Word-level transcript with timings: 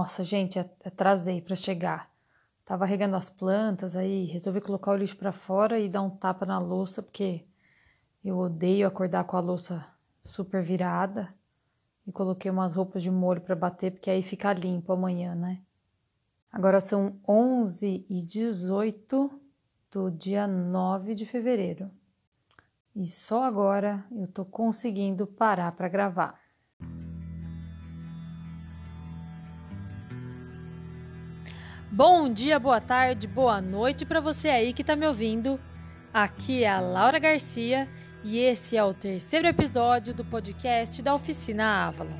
Nossa, 0.00 0.24
gente, 0.24 0.58
atrasei 0.58 1.42
para 1.42 1.54
chegar. 1.54 2.10
Tava 2.64 2.86
regando 2.86 3.16
as 3.16 3.28
plantas, 3.28 3.94
aí 3.94 4.24
resolvi 4.24 4.58
colocar 4.58 4.92
o 4.92 4.96
lixo 4.96 5.14
para 5.14 5.30
fora 5.30 5.78
e 5.78 5.90
dar 5.90 6.00
um 6.00 6.08
tapa 6.08 6.46
na 6.46 6.58
louça, 6.58 7.02
porque 7.02 7.44
eu 8.24 8.38
odeio 8.38 8.88
acordar 8.88 9.24
com 9.24 9.36
a 9.36 9.40
louça 9.40 9.86
super 10.24 10.62
virada. 10.62 11.28
E 12.06 12.12
coloquei 12.12 12.50
umas 12.50 12.74
roupas 12.74 13.02
de 13.02 13.10
molho 13.10 13.42
para 13.42 13.54
bater, 13.54 13.92
porque 13.92 14.08
aí 14.08 14.22
fica 14.22 14.54
limpo 14.54 14.90
amanhã, 14.90 15.34
né? 15.34 15.60
Agora 16.50 16.80
são 16.80 17.20
11 17.28 18.06
e 18.08 18.22
18 18.22 19.38
do 19.90 20.10
dia 20.10 20.46
9 20.46 21.14
de 21.14 21.26
fevereiro. 21.26 21.90
E 22.96 23.04
só 23.04 23.44
agora 23.44 24.02
eu 24.10 24.26
tô 24.26 24.46
conseguindo 24.46 25.26
parar 25.26 25.72
para 25.72 25.90
gravar. 25.90 26.39
Bom 32.02 32.32
dia, 32.32 32.58
boa 32.58 32.80
tarde, 32.80 33.26
boa 33.26 33.60
noite 33.60 34.06
para 34.06 34.22
você 34.22 34.48
aí 34.48 34.72
que 34.72 34.80
está 34.80 34.96
me 34.96 35.06
ouvindo. 35.06 35.60
Aqui 36.14 36.64
é 36.64 36.70
a 36.70 36.80
Laura 36.80 37.18
Garcia 37.18 37.86
e 38.24 38.38
esse 38.38 38.74
é 38.74 38.82
o 38.82 38.94
terceiro 38.94 39.46
episódio 39.46 40.14
do 40.14 40.24
podcast 40.24 41.02
da 41.02 41.14
Oficina 41.14 41.88
Avalon. 41.88 42.18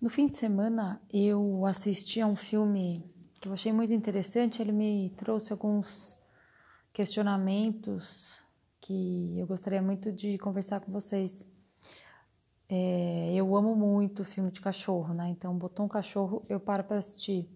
No 0.00 0.08
fim 0.08 0.28
de 0.28 0.38
semana 0.38 0.98
eu 1.12 1.66
assisti 1.66 2.22
a 2.22 2.26
um 2.26 2.36
filme 2.36 3.04
que 3.38 3.48
eu 3.48 3.52
achei 3.52 3.70
muito 3.70 3.92
interessante. 3.92 4.62
Ele 4.62 4.72
me 4.72 5.10
trouxe 5.14 5.52
alguns 5.52 6.16
questionamentos 6.90 8.42
que 8.80 9.38
eu 9.38 9.46
gostaria 9.46 9.82
muito 9.82 10.10
de 10.10 10.38
conversar 10.38 10.80
com 10.80 10.90
vocês. 10.90 11.46
É, 12.70 13.32
eu 13.34 13.56
amo 13.56 13.74
muito 13.74 14.24
filme 14.24 14.50
de 14.50 14.60
cachorro, 14.60 15.14
né? 15.14 15.28
Então, 15.30 15.56
botou 15.56 15.86
um 15.86 15.88
cachorro, 15.88 16.44
eu 16.48 16.60
paro 16.60 16.84
para 16.84 16.98
assistir. 16.98 17.48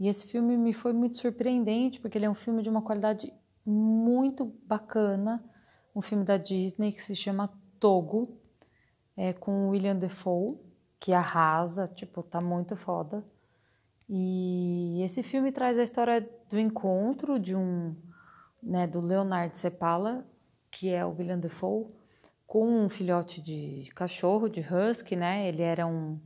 E 0.00 0.08
esse 0.08 0.26
filme 0.26 0.56
me 0.56 0.72
foi 0.72 0.92
muito 0.92 1.18
surpreendente, 1.18 2.00
porque 2.00 2.16
ele 2.16 2.24
é 2.24 2.30
um 2.30 2.34
filme 2.34 2.62
de 2.62 2.68
uma 2.68 2.80
qualidade 2.80 3.32
muito 3.66 4.46
bacana, 4.66 5.44
um 5.94 6.00
filme 6.00 6.24
da 6.24 6.36
Disney 6.36 6.92
que 6.92 7.02
se 7.02 7.14
chama 7.14 7.52
Togo, 7.78 8.38
é, 9.16 9.32
com 9.32 9.68
William 9.68 9.96
Defoe, 9.96 10.56
que 10.98 11.12
arrasa, 11.12 11.86
tipo, 11.86 12.22
tá 12.22 12.40
muito 12.40 12.76
foda. 12.76 13.24
E 14.08 15.02
esse 15.02 15.22
filme 15.22 15.52
traz 15.52 15.78
a 15.78 15.82
história 15.82 16.26
do 16.48 16.58
encontro 16.58 17.38
de 17.38 17.54
um, 17.54 17.94
né, 18.62 18.86
do 18.86 19.00
Leonard 19.00 19.56
Sepala, 19.58 20.26
que 20.70 20.88
é 20.88 21.04
o 21.04 21.10
William 21.10 21.38
Defoe, 21.38 21.86
com 22.48 22.66
um 22.66 22.88
filhote 22.88 23.42
de 23.42 23.90
cachorro, 23.94 24.48
de 24.48 24.60
husky, 24.62 25.14
né? 25.14 25.46
Ele 25.46 25.62
era 25.62 25.86
um, 25.86 26.18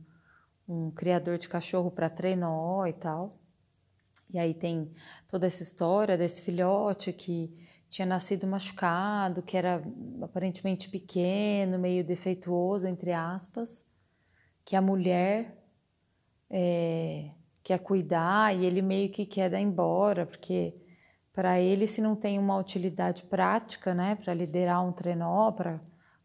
um 0.65 0.89
criador 0.89 1.37
de 1.37 1.49
cachorro 1.49 1.91
para 1.91 2.09
trenó 2.09 2.85
e 2.87 2.93
tal. 2.93 3.37
E 4.29 4.39
aí 4.39 4.53
tem 4.53 4.89
toda 5.27 5.47
essa 5.47 5.61
história 5.61 6.17
desse 6.17 6.41
filhote 6.41 7.11
que 7.11 7.53
tinha 7.89 8.05
nascido 8.05 8.47
machucado, 8.47 9.43
que 9.43 9.57
era 9.57 9.83
aparentemente 10.21 10.87
pequeno, 10.89 11.77
meio 11.77 12.05
defeituoso, 12.05 12.87
entre 12.87 13.11
aspas, 13.11 13.85
que 14.63 14.77
a 14.77 14.81
mulher 14.81 15.61
é, 16.49 17.31
quer 17.61 17.79
cuidar 17.79 18.55
e 18.55 18.65
ele 18.65 18.81
meio 18.81 19.11
que 19.11 19.25
quer 19.25 19.49
dar 19.49 19.59
embora, 19.59 20.25
porque 20.25 20.73
para 21.33 21.59
ele, 21.59 21.85
se 21.85 21.99
não 21.99 22.15
tem 22.15 22.39
uma 22.39 22.57
utilidade 22.57 23.23
prática, 23.23 23.93
né, 23.93 24.15
para 24.15 24.33
liderar 24.33 24.85
um 24.85 24.93
trenó, 24.93 25.51
para 25.51 25.81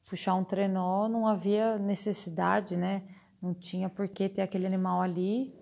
puxar 0.09 0.34
um 0.34 0.45
trenó, 0.45 1.09
não 1.09 1.27
havia 1.27 1.78
necessidade, 1.78 2.77
né? 2.77 3.03
Não 3.41 3.53
tinha 3.55 3.89
por 3.89 4.09
que 4.09 4.28
ter 4.28 4.42
aquele 4.42 4.67
animal 4.67 5.03
ali. 5.03 5.55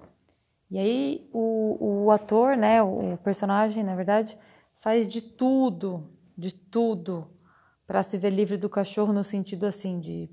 E 0.70 0.78
aí 0.78 1.28
o, 1.32 2.04
o 2.04 2.10
ator, 2.10 2.56
né, 2.56 2.82
o 2.82 3.16
personagem, 3.22 3.84
na 3.84 3.94
verdade, 3.94 4.36
faz 4.80 5.06
de 5.06 5.20
tudo, 5.22 6.10
de 6.36 6.52
tudo, 6.52 7.28
para 7.86 8.02
se 8.02 8.18
ver 8.18 8.30
livre 8.30 8.56
do 8.56 8.68
cachorro 8.68 9.12
no 9.12 9.22
sentido 9.22 9.66
assim 9.66 10.00
de 10.00 10.28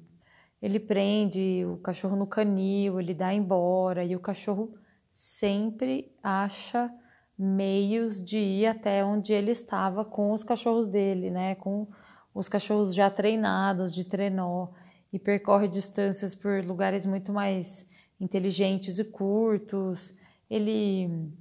ele 0.62 0.80
prende 0.80 1.66
o 1.66 1.78
cachorro 1.78 2.16
no 2.16 2.26
canil, 2.26 2.98
ele 2.98 3.14
dá 3.14 3.34
embora 3.34 4.04
e 4.06 4.16
o 4.16 4.20
cachorro 4.20 4.72
sempre 5.12 6.16
acha 6.24 6.90
meios 7.38 8.24
de 8.24 8.38
ir 8.38 8.68
até 8.68 9.04
onde 9.04 9.34
ele 9.34 9.52
estava 9.52 10.06
com 10.06 10.32
os 10.32 10.42
cachorros 10.42 10.88
dele, 10.88 11.30
né, 11.30 11.56
com 11.56 11.86
os 12.34 12.50
cachorros 12.50 12.96
já 12.96 13.10
treinados 13.10 13.94
de 13.94 14.04
trenó 14.04 14.70
e 15.12 15.20
percorre 15.20 15.68
distâncias 15.68 16.34
por 16.34 16.64
lugares 16.66 17.06
muito 17.06 17.32
mais 17.32 17.86
inteligentes 18.20 18.98
e 18.98 19.04
curtos. 19.04 20.14
Ele 20.50 21.32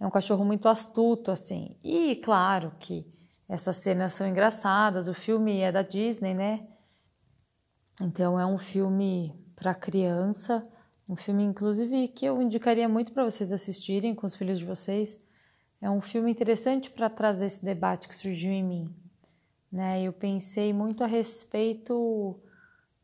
é 0.00 0.06
um 0.06 0.10
cachorro 0.10 0.44
muito 0.44 0.68
astuto, 0.68 1.30
assim. 1.30 1.76
E 1.84 2.16
claro 2.16 2.72
que 2.80 3.06
essas 3.48 3.76
cenas 3.76 4.14
são 4.14 4.26
engraçadas. 4.26 5.06
O 5.06 5.14
filme 5.14 5.60
é 5.60 5.70
da 5.70 5.82
Disney, 5.82 6.34
né? 6.34 6.66
Então 8.00 8.40
é 8.40 8.44
um 8.44 8.58
filme 8.58 9.32
para 9.54 9.72
criança, 9.72 10.64
um 11.08 11.14
filme 11.14 11.44
inclusive 11.44 12.08
que 12.08 12.26
eu 12.26 12.42
indicaria 12.42 12.88
muito 12.88 13.12
para 13.12 13.22
vocês 13.22 13.52
assistirem 13.52 14.16
com 14.16 14.26
os 14.26 14.34
filhos 14.34 14.58
de 14.58 14.64
vocês. 14.64 15.20
É 15.80 15.88
um 15.88 16.00
filme 16.00 16.32
interessante 16.32 16.90
para 16.90 17.08
trazer 17.08 17.46
esse 17.46 17.64
debate 17.64 18.08
que 18.08 18.16
surgiu 18.16 18.50
em 18.50 18.64
mim 18.64 19.03
né? 19.74 20.00
Eu 20.00 20.12
pensei 20.12 20.72
muito 20.72 21.02
a 21.02 21.06
respeito 21.08 22.38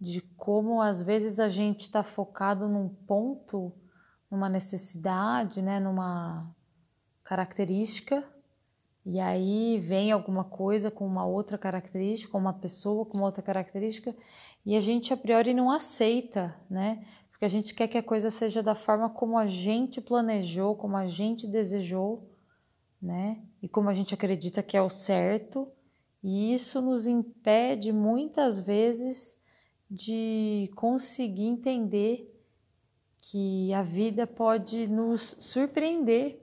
de 0.01 0.21
como 0.37 0.81
às 0.81 1.03
vezes 1.03 1.41
a 1.41 1.49
gente 1.49 1.81
está 1.81 2.05
focado 2.05 2.69
num 2.69 2.89
ponto, 2.89 3.73
numa 4.31 4.49
necessidade, 4.49 5.63
né? 5.63 5.81
Numa 5.81 6.49
característica 7.25 8.25
e 9.05 9.19
aí 9.19 9.81
vem 9.81 10.13
alguma 10.13 10.45
coisa 10.45 10.93
com 10.93 11.05
uma 11.05 11.27
outra 11.27 11.59
característica, 11.59 12.39
uma 12.39 12.53
pessoa 12.53 13.05
com 13.05 13.19
uma 13.19 13.27
outra 13.27 13.43
característica 13.43 14.15
e 14.65 14.77
a 14.77 14.81
gente 14.81 15.13
a 15.13 15.17
priori 15.17 15.53
não 15.53 15.73
aceita, 15.73 16.55
né? 16.71 17.05
Porque 17.33 17.45
a 17.45 17.49
gente 17.49 17.75
quer 17.75 17.89
que 17.89 17.99
a 17.99 18.03
coisa 18.03 18.31
seja 18.31 18.63
da 18.63 18.77
forma 18.77 19.11
como 19.11 19.37
a 19.37 19.49
gente 19.49 20.01
planejou, 20.01 20.77
como 20.77 20.97
a 20.97 21.09
gente 21.09 21.49
desejou, 21.49 22.31
né? 23.03 23.43
E 23.61 23.69
como 23.69 23.89
a 23.89 23.93
gente 23.93 24.15
acredita 24.15 24.63
que 24.63 24.77
é 24.77 24.83
o 24.83 24.89
certo 24.89 25.67
e 26.23 26.53
isso 26.53 26.81
nos 26.83 27.07
impede 27.07 27.93
muitas 27.93 28.61
vezes 28.61 29.39
de 29.91 30.71
conseguir 30.77 31.47
entender 31.47 32.27
que 33.23 33.73
a 33.73 33.83
vida 33.83 34.27
pode 34.27 34.87
nos 34.87 35.37
surpreender 35.41 36.39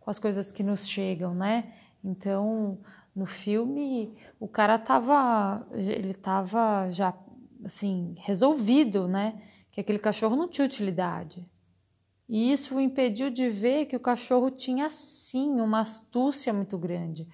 com 0.00 0.10
as 0.10 0.18
coisas 0.18 0.50
que 0.50 0.62
nos 0.62 0.88
chegam, 0.88 1.34
né? 1.34 1.74
Então, 2.02 2.78
no 3.14 3.26
filme, 3.26 4.14
o 4.40 4.48
cara 4.48 4.78
tava, 4.78 5.66
ele 5.72 6.14
tava 6.14 6.88
já 6.90 7.14
assim, 7.64 8.14
resolvido, 8.18 9.06
né? 9.06 9.42
Que 9.70 9.80
aquele 9.80 9.98
cachorro 9.98 10.36
não 10.36 10.48
tinha 10.48 10.66
utilidade. 10.66 11.46
E 12.28 12.52
isso 12.52 12.76
o 12.76 12.80
impediu 12.80 13.30
de 13.30 13.48
ver 13.48 13.86
que 13.86 13.96
o 13.96 14.00
cachorro 14.00 14.50
tinha 14.50 14.90
sim 14.90 15.60
uma 15.60 15.80
astúcia 15.80 16.52
muito 16.52 16.76
grande 16.78 17.28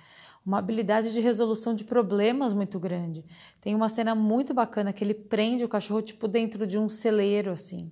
uma 0.44 0.58
habilidade 0.58 1.12
de 1.12 1.20
resolução 1.20 1.74
de 1.74 1.84
problemas 1.84 2.52
muito 2.52 2.78
grande. 2.78 3.24
Tem 3.60 3.74
uma 3.74 3.88
cena 3.88 4.14
muito 4.14 4.52
bacana 4.52 4.92
que 4.92 5.02
ele 5.02 5.14
prende 5.14 5.64
o 5.64 5.68
cachorro 5.68 6.02
tipo 6.02 6.28
dentro 6.28 6.66
de 6.66 6.78
um 6.78 6.88
celeiro 6.88 7.50
assim. 7.50 7.90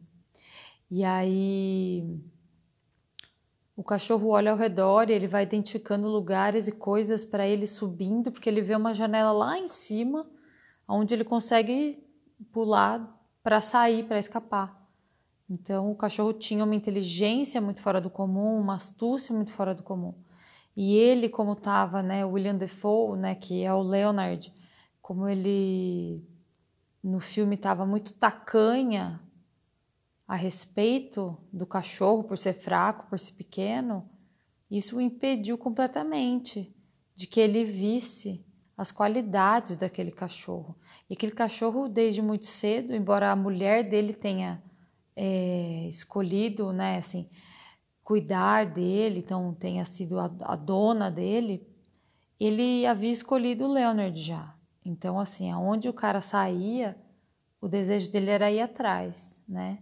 E 0.91 1.03
aí 1.03 2.21
o 3.75 3.83
cachorro 3.83 4.29
olha 4.29 4.53
ao 4.53 4.59
redor 4.59 5.09
e 5.09 5.15
ele 5.15 5.27
vai 5.27 5.45
identificando 5.45 6.07
lugares 6.07 6.69
e 6.69 6.73
coisas 6.73 7.25
para 7.25 7.47
ele 7.47 7.67
subindo, 7.67 8.31
porque 8.31 8.49
ele 8.49 8.61
vê 8.61 8.77
uma 8.77 8.95
janela 8.95 9.33
lá 9.33 9.59
em 9.59 9.67
cima, 9.67 10.27
onde 10.87 11.15
ele 11.15 11.25
consegue 11.25 12.05
pular 12.53 13.19
para 13.43 13.63
sair, 13.63 14.05
para 14.05 14.19
escapar. 14.19 14.87
Então 15.49 15.91
o 15.91 15.97
cachorro 15.97 16.35
tinha 16.35 16.65
uma 16.65 16.75
inteligência 16.75 17.61
muito 17.61 17.81
fora 17.81 18.01
do 18.01 18.11
comum, 18.11 18.61
uma 18.61 18.75
astúcia 18.75 19.35
muito 19.35 19.53
fora 19.53 19.75
do 19.75 19.83
comum. 19.83 20.15
E 20.77 20.97
ele, 20.97 21.29
como 21.29 21.53
estava, 21.53 22.03
né, 22.03 22.25
William 22.25 22.57
Defoe, 22.57 23.19
né, 23.19 23.35
que 23.35 23.63
é 23.63 23.73
o 23.73 23.83
Leonard, 23.83 24.53
como 25.01 25.29
ele 25.29 26.25
no 27.03 27.21
filme 27.21 27.57
estava 27.57 27.85
muito 27.85 28.13
tacanha 28.15 29.21
a 30.27 30.37
respeito 30.37 31.37
do 31.53 31.67
cachorro 31.67 32.25
por 32.25 32.39
ser 32.39 32.55
fraco, 32.55 33.07
por 33.09 33.19
ser 33.19 33.33
pequeno, 33.35 34.09
isso 34.71 34.97
o 34.97 35.01
impediu 35.01 35.59
completamente 35.59 36.75
de 37.15 37.27
que 37.27 37.41
ele 37.41 37.65
visse 37.65 38.43
as 38.77 38.91
qualidades 38.91 39.77
daquele 39.77 40.11
cachorro. 40.11 40.75
E 41.11 41.13
aquele 41.13 41.33
cachorro, 41.33 41.89
desde 41.89 42.23
muito 42.23 42.47
cedo, 42.47 42.95
embora 42.95 43.31
a 43.31 43.37
mulher 43.37 43.89
dele 43.89 44.15
tenha 44.15 44.63
é, 45.15 45.87
escolhido, 45.89 46.73
né, 46.73 46.97
assim, 46.97 47.29
cuidar 48.05 48.67
dele, 48.67 49.21
então 49.21 49.55
tenha 49.55 49.85
sido 49.85 50.19
a, 50.19 50.31
a 50.41 50.57
dona 50.57 51.11
dele, 51.11 51.67
ele 52.39 52.85
havia 52.87 53.13
escolhido 53.13 53.65
o 53.65 53.73
Leonard 53.73 54.21
já. 54.21 54.55
Então, 54.85 55.19
assim, 55.19 55.51
aonde 55.51 55.89
o 55.89 55.93
cara 55.93 56.21
saía, 56.21 56.97
o 57.61 57.69
desejo 57.69 58.11
dele 58.11 58.31
era 58.31 58.51
ir 58.51 58.61
atrás, 58.61 59.41
né? 59.49 59.79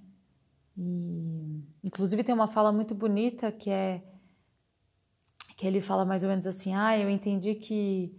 E, 0.77 1.65
inclusive 1.83 2.23
tem 2.23 2.35
uma 2.35 2.47
fala 2.47 2.71
muito 2.71 2.95
bonita 2.95 3.51
que 3.51 3.71
é 3.71 4.03
que 5.57 5.67
ele 5.67 5.83
fala 5.83 6.07
mais 6.07 6.23
ou 6.25 6.31
menos 6.31 6.47
assim: 6.47 6.75
ah, 6.75 6.99
eu 6.99 7.11
entendi 7.11 7.55
que 7.55 8.15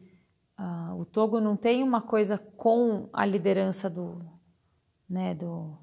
uh, 0.60 0.96
o 1.00 1.06
Togo 1.06 1.40
não 1.40 1.56
tem 1.58 1.82
uma 1.82 2.02
coisa 2.02 2.38
com 2.38 3.10
a 3.12 3.26
liderança 3.26 3.90
do, 3.90 4.20
né, 5.10 5.34
do, 5.34 5.76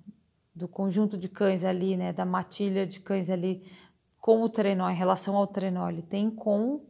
do 0.54 0.68
conjunto 0.68 1.18
de 1.18 1.28
cães 1.28 1.64
ali, 1.64 1.96
né, 1.96 2.12
da 2.12 2.24
matilha 2.24 2.86
de 2.86 3.00
cães 3.00 3.28
ali 3.28 3.68
com 4.28 4.42
o 4.42 4.48
trenó, 4.50 4.90
em 4.90 4.94
relação 4.94 5.34
ao 5.34 5.46
trenó, 5.46 5.88
ele 5.88 6.02
tem 6.02 6.30
com 6.30 6.82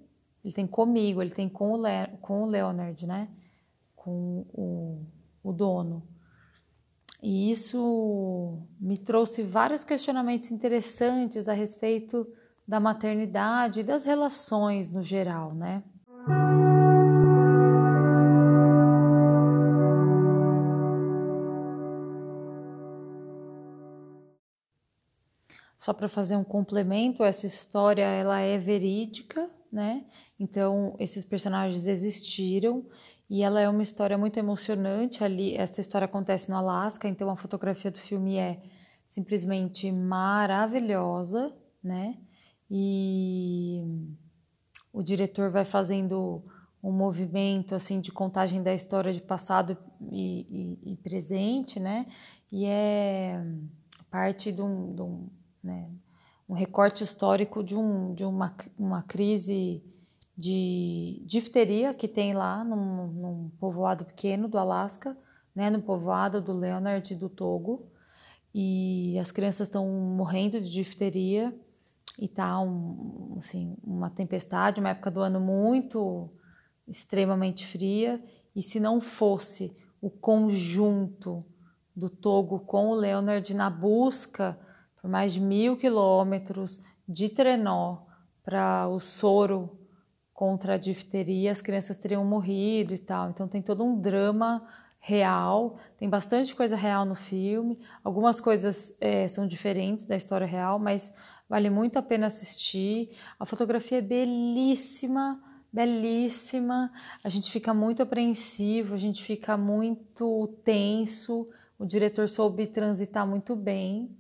ele 0.44 0.52
tem 0.52 0.66
comigo, 0.66 1.22
ele 1.22 1.30
tem 1.30 1.48
com 1.48 1.70
o, 1.70 1.76
Le, 1.76 2.08
com 2.20 2.42
o 2.42 2.46
Leonard, 2.46 3.06
né, 3.06 3.28
com 3.94 4.44
o, 4.52 5.06
o 5.44 5.52
dono. 5.52 6.02
E 7.22 7.48
isso 7.48 8.58
me 8.80 8.98
trouxe 8.98 9.44
vários 9.44 9.84
questionamentos 9.84 10.50
interessantes 10.50 11.48
a 11.48 11.52
respeito 11.52 12.26
da 12.66 12.80
maternidade 12.80 13.80
e 13.80 13.84
das 13.84 14.04
relações 14.04 14.88
no 14.88 15.00
geral, 15.00 15.54
né? 15.54 15.84
Só 25.88 25.94
para 25.94 26.06
fazer 26.06 26.36
um 26.36 26.44
complemento, 26.44 27.24
essa 27.24 27.46
história 27.46 28.04
ela 28.04 28.40
é 28.40 28.58
verídica, 28.58 29.48
né? 29.72 30.04
Então 30.38 30.94
esses 30.98 31.24
personagens 31.24 31.86
existiram 31.86 32.84
e 33.30 33.42
ela 33.42 33.58
é 33.58 33.66
uma 33.66 33.82
história 33.82 34.18
muito 34.18 34.36
emocionante 34.36 35.24
ali. 35.24 35.56
Essa 35.56 35.80
história 35.80 36.04
acontece 36.04 36.50
no 36.50 36.58
Alasca, 36.58 37.08
então 37.08 37.30
a 37.30 37.36
fotografia 37.36 37.90
do 37.90 37.96
filme 37.96 38.36
é 38.36 38.60
simplesmente 39.08 39.90
maravilhosa, 39.90 41.56
né? 41.82 42.18
E 42.70 43.82
o 44.92 45.02
diretor 45.02 45.50
vai 45.50 45.64
fazendo 45.64 46.44
um 46.82 46.92
movimento 46.92 47.74
assim 47.74 47.98
de 47.98 48.12
contagem 48.12 48.62
da 48.62 48.74
história 48.74 49.10
de 49.10 49.22
passado 49.22 49.74
e, 50.12 50.76
e, 50.84 50.92
e 50.92 50.96
presente, 50.96 51.80
né? 51.80 52.06
E 52.52 52.66
é 52.66 53.42
parte 54.10 54.52
de 54.52 54.60
um, 54.60 54.94
de 54.94 55.00
um 55.00 55.37
né? 55.68 55.90
um 56.48 56.54
recorte 56.54 57.04
histórico 57.04 57.62
de, 57.62 57.76
um, 57.76 58.14
de 58.14 58.24
uma, 58.24 58.54
uma 58.78 59.02
crise 59.02 59.84
de 60.36 61.22
difteria 61.26 61.92
que 61.92 62.08
tem 62.08 62.32
lá 62.32 62.64
num, 62.64 63.06
num 63.08 63.50
povoado 63.60 64.04
pequeno 64.04 64.48
do 64.48 64.56
Alasca, 64.56 65.16
né? 65.54 65.68
no 65.68 65.82
povoado 65.82 66.40
do 66.40 66.52
Leonard 66.52 67.14
do 67.14 67.28
Togo. 67.28 67.78
E 68.54 69.18
as 69.18 69.30
crianças 69.30 69.68
estão 69.68 69.86
morrendo 69.86 70.58
de 70.58 70.70
difteria 70.70 71.54
e 72.18 72.26
tá 72.26 72.58
um, 72.60 73.34
assim, 73.36 73.76
uma 73.84 74.08
tempestade, 74.08 74.80
uma 74.80 74.90
época 74.90 75.10
do 75.10 75.20
ano 75.20 75.38
muito 75.38 76.30
extremamente 76.86 77.66
fria. 77.66 78.22
E 78.56 78.62
se 78.62 78.80
não 78.80 79.02
fosse 79.02 79.76
o 80.00 80.08
conjunto 80.08 81.44
do 81.94 82.08
Togo 82.08 82.60
com 82.60 82.88
o 82.88 82.94
Leonard 82.94 83.52
na 83.54 83.68
busca 83.68 84.58
por 85.00 85.08
mais 85.10 85.32
de 85.32 85.40
mil 85.40 85.76
quilômetros 85.76 86.82
de 87.08 87.28
trenó 87.28 87.98
para 88.44 88.88
o 88.88 88.98
soro 89.00 89.78
contra 90.32 90.74
a 90.74 90.78
difteria, 90.78 91.50
as 91.50 91.60
crianças 91.60 91.96
teriam 91.96 92.24
morrido 92.24 92.94
e 92.94 92.98
tal. 92.98 93.30
Então 93.30 93.48
tem 93.48 93.60
todo 93.60 93.84
um 93.84 94.00
drama 94.00 94.66
real, 95.00 95.78
tem 95.96 96.08
bastante 96.08 96.54
coisa 96.54 96.76
real 96.76 97.04
no 97.04 97.14
filme. 97.14 97.78
Algumas 98.04 98.40
coisas 98.40 98.96
é, 99.00 99.26
são 99.28 99.46
diferentes 99.46 100.06
da 100.06 100.16
história 100.16 100.46
real, 100.46 100.78
mas 100.78 101.12
vale 101.48 101.70
muito 101.70 101.98
a 101.98 102.02
pena 102.02 102.26
assistir. 102.26 103.16
A 103.38 103.44
fotografia 103.44 103.98
é 103.98 104.02
belíssima, 104.02 105.42
belíssima. 105.72 106.92
A 107.22 107.28
gente 107.28 107.50
fica 107.50 107.72
muito 107.72 108.02
apreensivo, 108.02 108.94
a 108.94 108.98
gente 108.98 109.22
fica 109.22 109.56
muito 109.56 110.48
tenso. 110.64 111.48
O 111.78 111.84
diretor 111.84 112.28
soube 112.28 112.66
transitar 112.66 113.26
muito 113.26 113.54
bem 113.54 114.16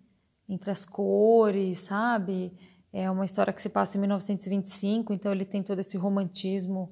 entre 0.48 0.70
as 0.70 0.84
cores, 0.84 1.80
sabe? 1.80 2.52
É 2.92 3.10
uma 3.10 3.24
história 3.24 3.52
que 3.52 3.60
se 3.60 3.68
passa 3.68 3.96
em 3.96 4.00
1925, 4.00 5.12
então 5.12 5.30
ele 5.30 5.44
tem 5.44 5.62
todo 5.62 5.78
esse 5.80 5.96
romantismo 5.96 6.90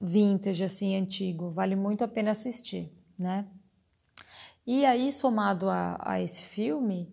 vintage, 0.00 0.64
assim, 0.64 0.96
antigo. 0.96 1.50
Vale 1.50 1.76
muito 1.76 2.02
a 2.02 2.08
pena 2.08 2.30
assistir, 2.30 2.90
né? 3.18 3.46
E 4.66 4.84
aí, 4.86 5.12
somado 5.12 5.68
a, 5.68 5.98
a 6.00 6.20
esse 6.22 6.42
filme, 6.42 7.12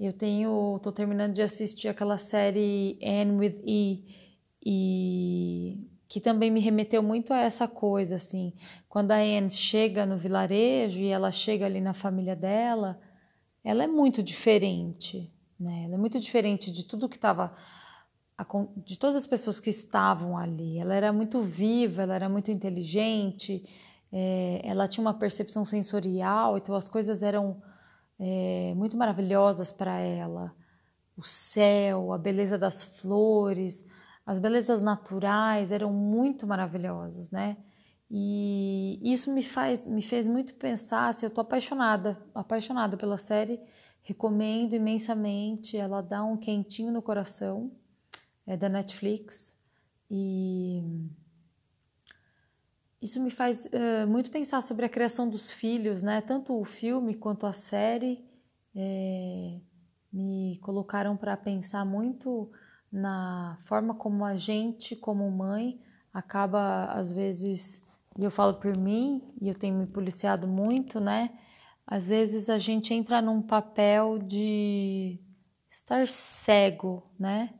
eu 0.00 0.12
tenho, 0.12 0.80
tô 0.82 0.90
terminando 0.90 1.34
de 1.34 1.42
assistir 1.42 1.88
aquela 1.88 2.16
série 2.16 2.98
Anne 3.02 3.38
with 3.38 3.62
E, 3.66 4.04
e 4.64 5.78
que 6.08 6.20
também 6.20 6.50
me 6.50 6.60
remeteu 6.60 7.02
muito 7.02 7.32
a 7.32 7.40
essa 7.40 7.68
coisa, 7.68 8.16
assim, 8.16 8.54
quando 8.88 9.12
a 9.12 9.16
Anne 9.16 9.50
chega 9.50 10.06
no 10.06 10.16
vilarejo 10.16 11.00
e 11.00 11.08
ela 11.08 11.30
chega 11.30 11.66
ali 11.66 11.80
na 11.80 11.92
família 11.92 12.34
dela, 12.34 12.98
ela 13.66 13.82
é 13.82 13.88
muito 13.88 14.22
diferente, 14.22 15.28
né? 15.58 15.82
Ela 15.86 15.94
é 15.94 15.98
muito 15.98 16.20
diferente 16.20 16.70
de 16.70 16.86
tudo 16.86 17.08
que 17.08 17.16
estava 17.16 17.52
de 18.84 18.96
todas 18.96 19.16
as 19.16 19.26
pessoas 19.26 19.58
que 19.58 19.70
estavam 19.70 20.38
ali. 20.38 20.78
Ela 20.78 20.94
era 20.94 21.12
muito 21.12 21.42
viva, 21.42 22.02
ela 22.02 22.14
era 22.14 22.28
muito 22.28 22.48
inteligente, 22.52 23.68
é, 24.12 24.60
ela 24.62 24.86
tinha 24.86 25.02
uma 25.02 25.14
percepção 25.14 25.64
sensorial, 25.64 26.56
então 26.56 26.76
as 26.76 26.88
coisas 26.88 27.24
eram 27.24 27.60
é, 28.20 28.72
muito 28.76 28.96
maravilhosas 28.96 29.72
para 29.72 29.98
ela. 29.98 30.54
O 31.16 31.24
céu, 31.24 32.12
a 32.12 32.18
beleza 32.18 32.56
das 32.56 32.84
flores, 32.84 33.84
as 34.24 34.38
belezas 34.38 34.80
naturais 34.80 35.72
eram 35.72 35.92
muito 35.92 36.46
maravilhosas, 36.46 37.32
né? 37.32 37.56
E 38.10 39.00
isso 39.02 39.32
me 39.32 39.42
faz, 39.42 39.86
me 39.86 40.02
fez 40.02 40.26
muito 40.26 40.54
pensar 40.54 41.12
se 41.14 41.26
eu 41.26 41.30
tô 41.30 41.40
apaixonada, 41.40 42.16
apaixonada 42.34 42.96
pela 42.96 43.18
série. 43.18 43.60
Recomendo 44.02 44.74
imensamente. 44.74 45.76
Ela 45.76 46.00
dá 46.00 46.24
um 46.24 46.36
quentinho 46.36 46.92
no 46.92 47.02
coração. 47.02 47.72
É 48.46 48.56
da 48.56 48.68
Netflix 48.68 49.56
e 50.10 50.82
isso 53.02 53.22
me 53.22 53.30
faz 53.30 53.66
uh, 53.66 54.06
muito 54.06 54.30
pensar 54.30 54.62
sobre 54.62 54.86
a 54.86 54.88
criação 54.88 55.28
dos 55.28 55.50
filhos, 55.50 56.02
né? 56.02 56.20
Tanto 56.20 56.58
o 56.58 56.64
filme 56.64 57.14
quanto 57.14 57.46
a 57.46 57.52
série 57.52 58.24
é, 58.74 59.58
me 60.12 60.58
colocaram 60.62 61.16
para 61.16 61.36
pensar 61.36 61.84
muito 61.84 62.50
na 62.90 63.56
forma 63.64 63.94
como 63.94 64.24
a 64.24 64.34
gente, 64.34 64.96
como 64.96 65.30
mãe, 65.30 65.80
acaba 66.12 66.86
às 66.86 67.12
vezes 67.12 67.82
e 68.18 68.24
eu 68.24 68.30
falo 68.30 68.54
por 68.54 68.76
mim, 68.76 69.22
e 69.40 69.48
eu 69.48 69.54
tenho 69.54 69.76
me 69.76 69.86
policiado 69.86 70.48
muito, 70.48 70.98
né? 70.98 71.30
Às 71.86 72.08
vezes 72.08 72.48
a 72.48 72.58
gente 72.58 72.94
entra 72.94 73.20
num 73.20 73.42
papel 73.42 74.18
de 74.18 75.20
estar 75.70 76.08
cego, 76.08 77.10
né? 77.18 77.54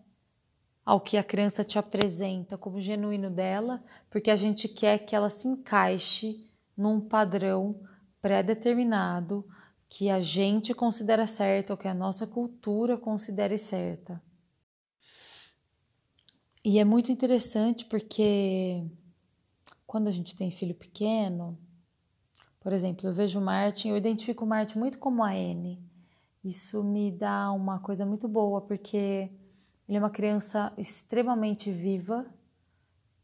Ao 0.84 1.00
que 1.00 1.16
a 1.16 1.24
criança 1.24 1.62
te 1.62 1.78
apresenta 1.78 2.56
como 2.56 2.80
genuíno 2.80 3.30
dela, 3.30 3.82
porque 4.08 4.30
a 4.30 4.36
gente 4.36 4.68
quer 4.68 4.98
que 4.98 5.14
ela 5.14 5.28
se 5.28 5.46
encaixe 5.46 6.48
num 6.76 7.00
padrão 7.00 7.80
pré-determinado 8.22 9.46
que 9.88 10.10
a 10.10 10.20
gente 10.20 10.74
considera 10.74 11.26
certo 11.26 11.70
ou 11.70 11.76
que 11.76 11.88
a 11.88 11.94
nossa 11.94 12.26
cultura 12.26 12.96
considere 12.96 13.56
certa. 13.58 14.20
E 16.64 16.78
é 16.80 16.84
muito 16.84 17.12
interessante 17.12 17.84
porque 17.84 18.84
quando 19.86 20.08
a 20.08 20.10
gente 20.10 20.34
tem 20.34 20.50
filho 20.50 20.74
pequeno, 20.74 21.58
por 22.60 22.72
exemplo, 22.72 23.06
eu 23.06 23.14
vejo 23.14 23.38
o 23.38 23.42
Martin, 23.42 23.90
eu 23.90 23.96
identifico 23.96 24.44
o 24.44 24.48
Martin 24.48 24.78
muito 24.78 24.98
como 24.98 25.22
a 25.22 25.36
N. 25.36 25.80
Isso 26.44 26.82
me 26.82 27.12
dá 27.12 27.52
uma 27.52 27.78
coisa 27.78 28.04
muito 28.04 28.26
boa, 28.26 28.60
porque 28.60 29.30
ele 29.88 29.96
é 29.96 29.98
uma 29.98 30.10
criança 30.10 30.72
extremamente 30.76 31.70
viva, 31.70 32.26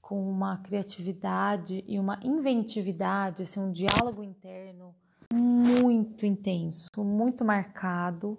com 0.01 0.29
uma 0.31 0.59
criatividade 0.59 1.85
e 1.87 1.99
uma 1.99 2.19
inventividade, 2.23 3.43
assim, 3.43 3.61
um 3.61 3.73
diálogo 3.73 4.23
interno 4.23 4.95
muito 5.33 6.27
intenso, 6.27 6.89
muito 6.99 7.45
marcado. 7.45 8.39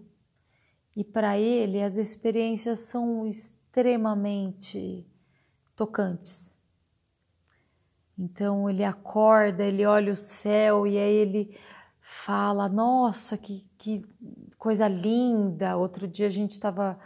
E 0.96 1.04
para 1.04 1.38
ele, 1.40 1.82
as 1.82 1.98
experiências 1.98 2.80
são 2.80 3.26
extremamente 3.26 5.06
tocantes. 5.76 6.53
Então 8.18 8.70
ele 8.70 8.84
acorda, 8.84 9.64
ele 9.64 9.86
olha 9.86 10.14
o 10.14 10.16
céu 10.16 10.86
e 10.86 10.98
aí 10.98 11.14
ele 11.14 11.58
fala: 12.00 12.70
Nossa, 12.70 13.38
que, 13.38 13.68
que 13.78 14.02
coisa 14.58 14.88
linda! 14.88 15.78
Outro 15.78 16.08
dia 16.08 16.28
a 16.28 16.32
gente 16.32 16.52
estava 16.52 17.00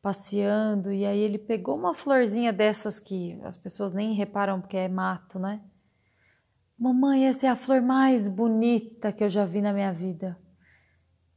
passeando 0.00 0.92
e 0.92 1.04
aí 1.04 1.18
ele 1.18 1.38
pegou 1.38 1.76
uma 1.76 1.94
florzinha 1.94 2.52
dessas 2.52 3.00
que 3.00 3.38
as 3.42 3.56
pessoas 3.56 3.92
nem 3.92 4.12
reparam 4.14 4.60
porque 4.60 4.76
é 4.76 4.88
mato, 4.88 5.38
né? 5.38 5.60
Mamãe, 6.78 7.26
essa 7.26 7.46
é 7.46 7.50
a 7.50 7.56
flor 7.56 7.80
mais 7.80 8.28
bonita 8.28 9.12
que 9.12 9.24
eu 9.24 9.28
já 9.28 9.44
vi 9.44 9.62
na 9.62 9.72
minha 9.72 9.92
vida. 9.92 10.36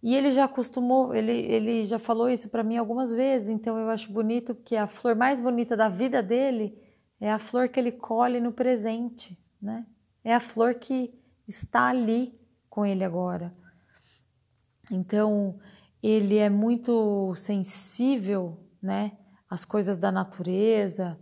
E 0.01 0.15
ele 0.15 0.31
já 0.31 0.45
acostumou, 0.45 1.13
ele, 1.13 1.31
ele 1.31 1.85
já 1.85 1.99
falou 1.99 2.29
isso 2.29 2.49
para 2.49 2.63
mim 2.63 2.77
algumas 2.77 3.11
vezes, 3.11 3.49
então 3.49 3.77
eu 3.77 3.89
acho 3.89 4.11
bonito 4.11 4.55
que 4.55 4.75
a 4.75 4.87
flor 4.87 5.15
mais 5.15 5.39
bonita 5.39 5.75
da 5.75 5.89
vida 5.89 6.21
dele 6.21 6.77
é 7.19 7.31
a 7.31 7.39
flor 7.39 7.69
que 7.69 7.79
ele 7.79 7.91
colhe 7.91 8.39
no 8.39 8.51
presente, 8.51 9.37
né? 9.61 9.85
É 10.23 10.33
a 10.33 10.39
flor 10.39 10.75
que 10.75 11.13
está 11.47 11.87
ali 11.87 12.39
com 12.69 12.85
ele 12.85 13.03
agora. 13.03 13.53
Então, 14.91 15.59
ele 16.01 16.37
é 16.37 16.49
muito 16.49 17.33
sensível, 17.35 18.59
né, 18.81 19.17
às 19.49 19.65
coisas 19.65 19.97
da 19.97 20.11
natureza, 20.11 21.19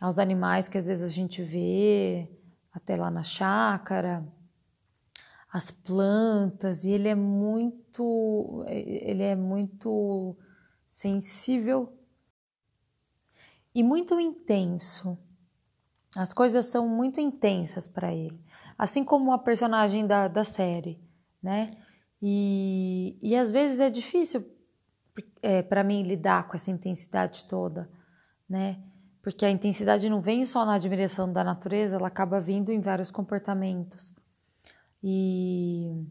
aos 0.00 0.18
animais 0.18 0.68
que 0.68 0.78
às 0.78 0.86
vezes 0.86 1.02
a 1.02 1.12
gente 1.12 1.42
vê 1.42 2.30
até 2.72 2.96
lá 2.96 3.10
na 3.10 3.22
chácara, 3.22 4.26
as 5.52 5.70
plantas, 5.70 6.84
e 6.84 6.90
ele 6.90 7.08
é 7.08 7.14
muito 7.14 8.64
ele 8.68 9.22
é 9.22 9.34
muito 9.34 10.36
sensível 10.86 11.92
e 13.74 13.82
muito 13.82 14.20
intenso. 14.20 15.18
As 16.18 16.32
coisas 16.32 16.66
são 16.66 16.88
muito 16.88 17.20
intensas 17.20 17.86
para 17.86 18.12
ele, 18.12 18.44
assim 18.76 19.04
como 19.04 19.32
a 19.32 19.38
personagem 19.38 20.04
da, 20.04 20.26
da 20.26 20.42
série, 20.42 21.00
né? 21.40 21.76
E, 22.20 23.16
e 23.22 23.36
às 23.36 23.52
vezes 23.52 23.78
é 23.78 23.88
difícil 23.88 24.44
é, 25.40 25.62
para 25.62 25.84
mim 25.84 26.02
lidar 26.02 26.48
com 26.48 26.56
essa 26.56 26.72
intensidade 26.72 27.44
toda, 27.44 27.88
né? 28.48 28.82
Porque 29.22 29.44
a 29.44 29.50
intensidade 29.50 30.10
não 30.10 30.20
vem 30.20 30.44
só 30.44 30.66
na 30.66 30.74
admiração 30.74 31.32
da 31.32 31.44
natureza, 31.44 31.94
ela 31.94 32.08
acaba 32.08 32.40
vindo 32.40 32.72
em 32.72 32.80
vários 32.80 33.12
comportamentos. 33.12 34.12
E 35.00 36.04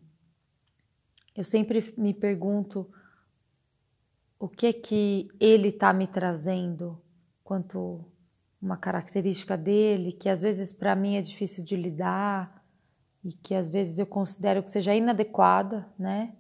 eu 1.36 1.44
sempre 1.44 1.94
me 1.98 2.14
pergunto 2.14 2.90
o 4.40 4.48
que 4.48 4.68
é 4.68 4.74
que 4.74 5.28
ele 5.38 5.68
está 5.68 5.92
me 5.92 6.08
trazendo 6.08 6.98
quanto 7.44 8.06
uma 8.62 8.78
característica 8.78 9.56
dele 9.56 10.12
que 10.12 10.30
às 10.30 10.42
vezes 10.42 10.74
para 10.74 10.96
mim 10.96 11.16
é 11.16 11.22
difícil 11.22 11.64
de 11.64 11.76
lidar 11.76 12.64
e 13.24 13.32
que 13.34 13.54
às 13.54 13.70
vezes 13.70 14.00
eu 14.00 14.06
considero 14.06 14.64
que 14.64 14.72
seja 14.72 14.96
inadequada, 14.96 15.88
né? 15.98 16.34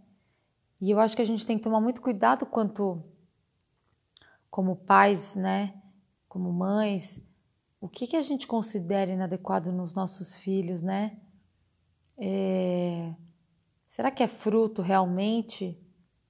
E 0.79 0.91
eu 0.91 0.99
acho 0.99 1.15
que 1.15 1.21
a 1.21 1.25
gente 1.25 1.45
tem 1.45 1.57
que 1.57 1.63
tomar 1.63 1.81
muito 1.81 2.01
cuidado 2.01 2.45
quanto 2.45 3.03
como 4.49 4.75
pais, 4.75 5.35
né, 5.35 5.73
como 6.27 6.51
mães, 6.51 7.21
o 7.79 7.87
que 7.87 8.07
que 8.07 8.15
a 8.15 8.21
gente 8.21 8.47
considera 8.47 9.11
inadequado 9.11 9.71
nos 9.71 9.93
nossos 9.93 10.33
filhos, 10.35 10.81
né? 10.81 11.17
É... 12.17 13.13
Será 13.89 14.09
que 14.11 14.23
é 14.23 14.27
fruto 14.27 14.81
realmente 14.81 15.79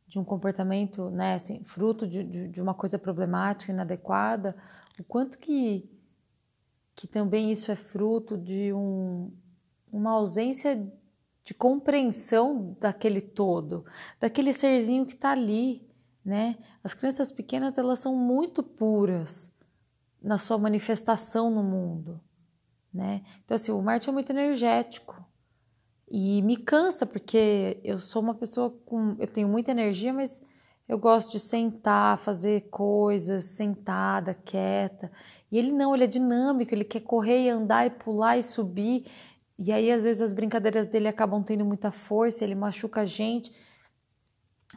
de 0.07 0.19
um 0.19 0.23
comportamento, 0.23 1.09
né, 1.09 1.35
assim, 1.35 1.63
fruto 1.63 2.07
de, 2.07 2.23
de, 2.23 2.47
de 2.47 2.61
uma 2.61 2.73
coisa 2.73 2.97
problemática, 2.97 3.71
inadequada? 3.71 4.55
O 4.99 5.03
quanto 5.03 5.37
que, 5.37 5.89
que 6.95 7.07
também 7.07 7.51
isso 7.51 7.71
é 7.71 7.75
fruto 7.75 8.37
de 8.37 8.73
um, 8.73 9.31
uma 9.91 10.11
ausência 10.11 10.91
de 11.43 11.53
compreensão 11.53 12.75
daquele 12.79 13.21
todo, 13.21 13.85
daquele 14.19 14.51
serzinho 14.51 15.05
que 15.05 15.13
está 15.13 15.31
ali, 15.31 15.87
né? 16.25 16.57
As 16.83 16.93
crianças 16.93 17.31
pequenas 17.31 17.77
elas 17.77 17.99
são 17.99 18.15
muito 18.15 18.61
puras 18.61 19.49
na 20.21 20.37
sua 20.37 20.57
manifestação 20.57 21.49
no 21.49 21.63
mundo, 21.63 22.19
né? 22.93 23.23
Então 23.45 23.55
assim, 23.55 23.71
o 23.71 23.81
Marte 23.81 24.09
é 24.09 24.11
muito 24.11 24.31
energético 24.31 25.23
e 26.09 26.41
me 26.41 26.57
cansa 26.57 27.05
porque 27.05 27.79
eu 27.83 27.97
sou 27.97 28.21
uma 28.21 28.33
pessoa 28.33 28.71
com, 28.85 29.15
eu 29.19 29.27
tenho 29.27 29.47
muita 29.47 29.71
energia, 29.71 30.11
mas 30.11 30.41
eu 30.87 30.97
gosto 30.97 31.31
de 31.31 31.39
sentar, 31.39 32.17
fazer 32.17 32.69
coisas 32.69 33.43
sentada, 33.45 34.33
quieta. 34.33 35.11
E 35.51 35.57
ele 35.57 35.71
não, 35.71 35.93
ele 35.93 36.05
é 36.05 36.07
dinâmico, 36.07 36.73
ele 36.73 36.85
quer 36.85 37.01
correr 37.01 37.45
e 37.45 37.49
andar 37.49 37.85
e 37.85 37.89
pular 37.89 38.37
e 38.37 38.43
subir. 38.43 39.05
E 39.59 39.71
aí, 39.71 39.91
às 39.91 40.03
vezes, 40.03 40.21
as 40.21 40.33
brincadeiras 40.33 40.87
dele 40.87 41.07
acabam 41.07 41.43
tendo 41.43 41.65
muita 41.65 41.91
força, 41.91 42.43
ele 42.43 42.55
machuca 42.55 43.01
a 43.01 43.05
gente. 43.05 43.51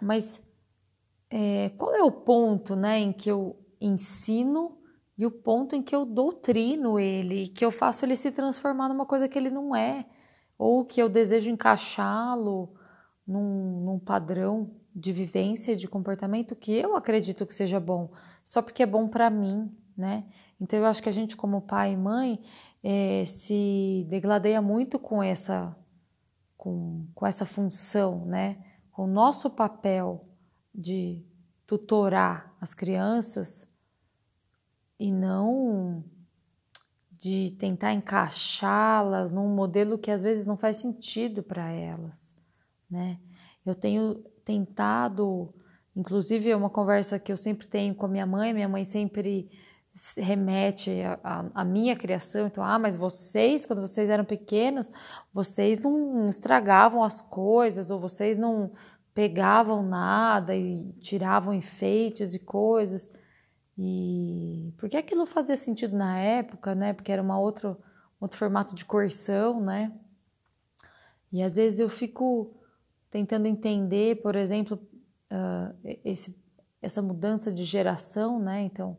Mas 0.02 0.40
é, 1.30 1.70
qual 1.78 1.94
é 1.94 2.02
o 2.02 2.10
ponto 2.10 2.74
né, 2.74 2.98
em 2.98 3.12
que 3.12 3.30
eu 3.30 3.56
ensino 3.80 4.78
e 5.16 5.24
o 5.24 5.30
ponto 5.30 5.76
em 5.76 5.82
que 5.82 5.94
eu 5.94 6.04
doutrino 6.04 6.98
ele, 6.98 7.48
que 7.48 7.64
eu 7.64 7.70
faço 7.70 8.04
ele 8.04 8.16
se 8.16 8.32
transformar 8.32 8.88
numa 8.88 9.06
coisa 9.06 9.28
que 9.28 9.38
ele 9.38 9.50
não 9.50 9.76
é, 9.76 10.06
ou 10.58 10.84
que 10.84 11.00
eu 11.00 11.08
desejo 11.08 11.50
encaixá-lo 11.50 12.74
num, 13.26 13.84
num 13.84 13.98
padrão 13.98 14.79
de 14.94 15.12
vivência, 15.12 15.76
de 15.76 15.88
comportamento 15.88 16.56
que 16.56 16.72
eu 16.72 16.96
acredito 16.96 17.46
que 17.46 17.54
seja 17.54 17.78
bom, 17.78 18.10
só 18.44 18.60
porque 18.60 18.82
é 18.82 18.86
bom 18.86 19.08
para 19.08 19.30
mim, 19.30 19.70
né? 19.96 20.24
Então 20.60 20.78
eu 20.78 20.86
acho 20.86 21.02
que 21.02 21.08
a 21.08 21.12
gente 21.12 21.36
como 21.36 21.62
pai 21.62 21.92
e 21.92 21.96
mãe 21.96 22.40
é, 22.82 23.24
se 23.24 24.06
degladeia 24.08 24.60
muito 24.60 24.98
com 24.98 25.22
essa 25.22 25.76
com, 26.56 27.06
com 27.14 27.26
essa 27.26 27.46
função, 27.46 28.26
né? 28.26 28.62
Com 28.90 29.04
o 29.04 29.06
nosso 29.06 29.48
papel 29.48 30.28
de 30.74 31.24
tutorar 31.66 32.54
as 32.60 32.74
crianças 32.74 33.66
e 34.98 35.10
não 35.10 36.04
de 37.12 37.50
tentar 37.58 37.92
encaixá-las 37.92 39.30
num 39.30 39.48
modelo 39.48 39.98
que 39.98 40.10
às 40.10 40.22
vezes 40.22 40.44
não 40.44 40.56
faz 40.56 40.76
sentido 40.76 41.42
para 41.42 41.70
elas, 41.70 42.34
né? 42.90 43.18
Eu 43.64 43.74
tenho 43.74 44.24
tentado, 44.44 45.52
inclusive 45.94 46.50
é 46.50 46.56
uma 46.56 46.70
conversa 46.70 47.18
que 47.18 47.32
eu 47.32 47.36
sempre 47.36 47.66
tenho 47.66 47.94
com 47.94 48.06
a 48.06 48.08
minha 48.08 48.26
mãe, 48.26 48.52
minha 48.52 48.68
mãe 48.68 48.84
sempre 48.84 49.50
remete 50.16 51.02
à 51.22 51.64
minha 51.64 51.94
criação, 51.94 52.46
então, 52.46 52.64
ah, 52.64 52.78
mas 52.78 52.96
vocês, 52.96 53.66
quando 53.66 53.80
vocês 53.80 54.08
eram 54.08 54.24
pequenos, 54.24 54.90
vocês 55.32 55.78
não 55.78 56.28
estragavam 56.28 57.02
as 57.02 57.20
coisas, 57.20 57.90
ou 57.90 57.98
vocês 57.98 58.38
não 58.38 58.72
pegavam 59.12 59.82
nada 59.82 60.56
e 60.56 60.92
tiravam 60.94 61.52
enfeites 61.52 62.34
e 62.34 62.38
coisas. 62.38 63.10
E 63.76 64.72
porque 64.78 64.96
aquilo 64.96 65.26
fazia 65.26 65.56
sentido 65.56 65.96
na 65.96 66.18
época, 66.18 66.74
né? 66.74 66.92
Porque 66.92 67.12
era 67.12 67.22
uma 67.22 67.38
outro, 67.38 67.76
outro 68.20 68.38
formato 68.38 68.74
de 68.74 68.84
coerção, 68.84 69.60
né? 69.60 69.92
E 71.32 71.42
às 71.42 71.56
vezes 71.56 71.80
eu 71.80 71.88
fico 71.88 72.54
tentando 73.10 73.46
entender, 73.46 74.22
por 74.22 74.36
exemplo, 74.36 74.78
uh, 75.32 75.76
esse, 76.04 76.34
essa 76.80 77.02
mudança 77.02 77.52
de 77.52 77.64
geração, 77.64 78.38
né? 78.38 78.62
Então, 78.62 78.96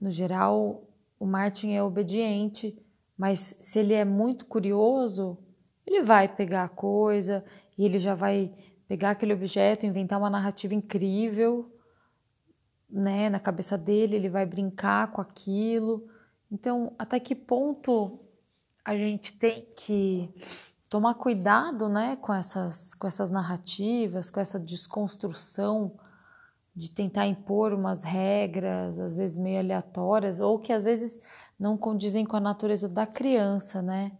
no 0.00 0.10
geral, 0.10 0.86
o 1.18 1.26
Martin 1.26 1.72
é 1.72 1.82
obediente, 1.82 2.76
mas 3.16 3.56
se 3.60 3.78
ele 3.78 3.94
é 3.94 4.04
muito 4.04 4.44
curioso, 4.44 5.38
ele 5.86 6.02
vai 6.02 6.28
pegar 6.28 6.64
a 6.64 6.68
coisa 6.68 7.44
e 7.78 7.84
ele 7.84 7.98
já 7.98 8.14
vai 8.14 8.52
pegar 8.86 9.12
aquele 9.12 9.32
objeto, 9.32 9.86
inventar 9.86 10.18
uma 10.18 10.30
narrativa 10.30 10.74
incrível, 10.74 11.72
né? 12.88 13.30
Na 13.30 13.40
cabeça 13.40 13.78
dele, 13.78 14.16
ele 14.16 14.28
vai 14.28 14.44
brincar 14.44 15.10
com 15.12 15.20
aquilo. 15.20 16.06
Então, 16.52 16.92
até 16.98 17.18
que 17.18 17.34
ponto 17.34 18.20
a 18.84 18.96
gente 18.96 19.32
tem 19.32 19.66
que 19.74 20.28
tomar 20.88 21.14
cuidado 21.14 21.88
né, 21.88 22.16
com, 22.16 22.32
essas, 22.32 22.94
com 22.94 23.06
essas 23.06 23.30
narrativas, 23.30 24.30
com 24.30 24.40
essa 24.40 24.58
desconstrução 24.58 25.98
de 26.74 26.90
tentar 26.90 27.26
impor 27.26 27.72
umas 27.72 28.04
regras, 28.04 28.98
às 28.98 29.14
vezes 29.14 29.38
meio 29.38 29.58
aleatórias, 29.58 30.40
ou 30.40 30.58
que 30.58 30.72
às 30.72 30.82
vezes 30.82 31.18
não 31.58 31.76
condizem 31.76 32.24
com 32.24 32.36
a 32.36 32.40
natureza 32.40 32.88
da 32.88 33.06
criança, 33.06 33.80
né? 33.80 34.12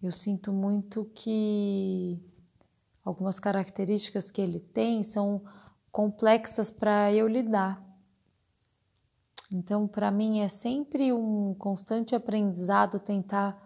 Eu 0.00 0.12
sinto 0.12 0.52
muito 0.52 1.04
que 1.14 2.18
algumas 3.04 3.40
características 3.40 4.30
que 4.30 4.40
ele 4.40 4.60
tem 4.60 5.02
são 5.02 5.42
complexas 5.90 6.70
para 6.70 7.12
eu 7.12 7.26
lidar. 7.26 7.84
Então, 9.52 9.88
para 9.88 10.12
mim 10.12 10.40
é 10.40 10.48
sempre 10.48 11.12
um 11.12 11.54
constante 11.54 12.14
aprendizado 12.14 13.00
tentar 13.00 13.60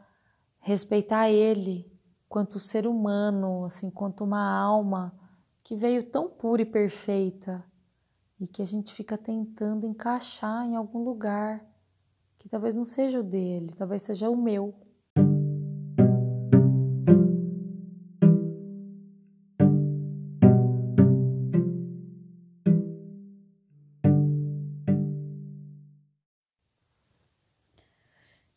respeitar 0.61 1.31
ele 1.31 1.94
quanto 2.35 2.59
ser 2.59 2.85
humano, 2.85 3.65
assim, 3.65 3.89
quanto 3.89 4.25
uma 4.25 4.45
alma 4.45 5.15
que 5.63 5.77
veio 5.77 6.03
tão 6.03 6.29
pura 6.29 6.63
e 6.63 6.67
perfeita 6.67 7.65
e 8.41 8.49
que 8.49 8.61
a 8.61 8.65
gente 8.65 8.93
fica 8.93 9.17
tentando 9.17 9.87
encaixar 9.87 10.67
em 10.67 10.75
algum 10.75 11.05
lugar 11.05 11.65
que 12.37 12.49
talvez 12.49 12.75
não 12.75 12.83
seja 12.83 13.21
o 13.21 13.23
dele, 13.23 13.73
talvez 13.79 14.03
seja 14.03 14.29
o 14.29 14.37
meu. 14.37 14.75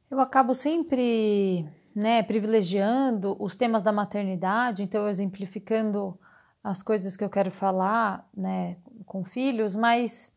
Eu 0.09 0.19
acabo 0.19 0.55
sempre 0.55 1.63
né, 1.97 2.21
privilegiando 2.21 3.35
os 3.39 3.55
temas 3.55 3.81
da 3.81 3.91
maternidade, 3.91 4.83
então 4.83 5.09
exemplificando 5.09 6.15
as 6.63 6.83
coisas 6.83 7.17
que 7.17 7.23
eu 7.23 7.29
quero 7.29 7.49
falar, 7.49 8.29
né, 8.35 8.77
com 9.03 9.23
filhos, 9.23 9.75
mas 9.75 10.31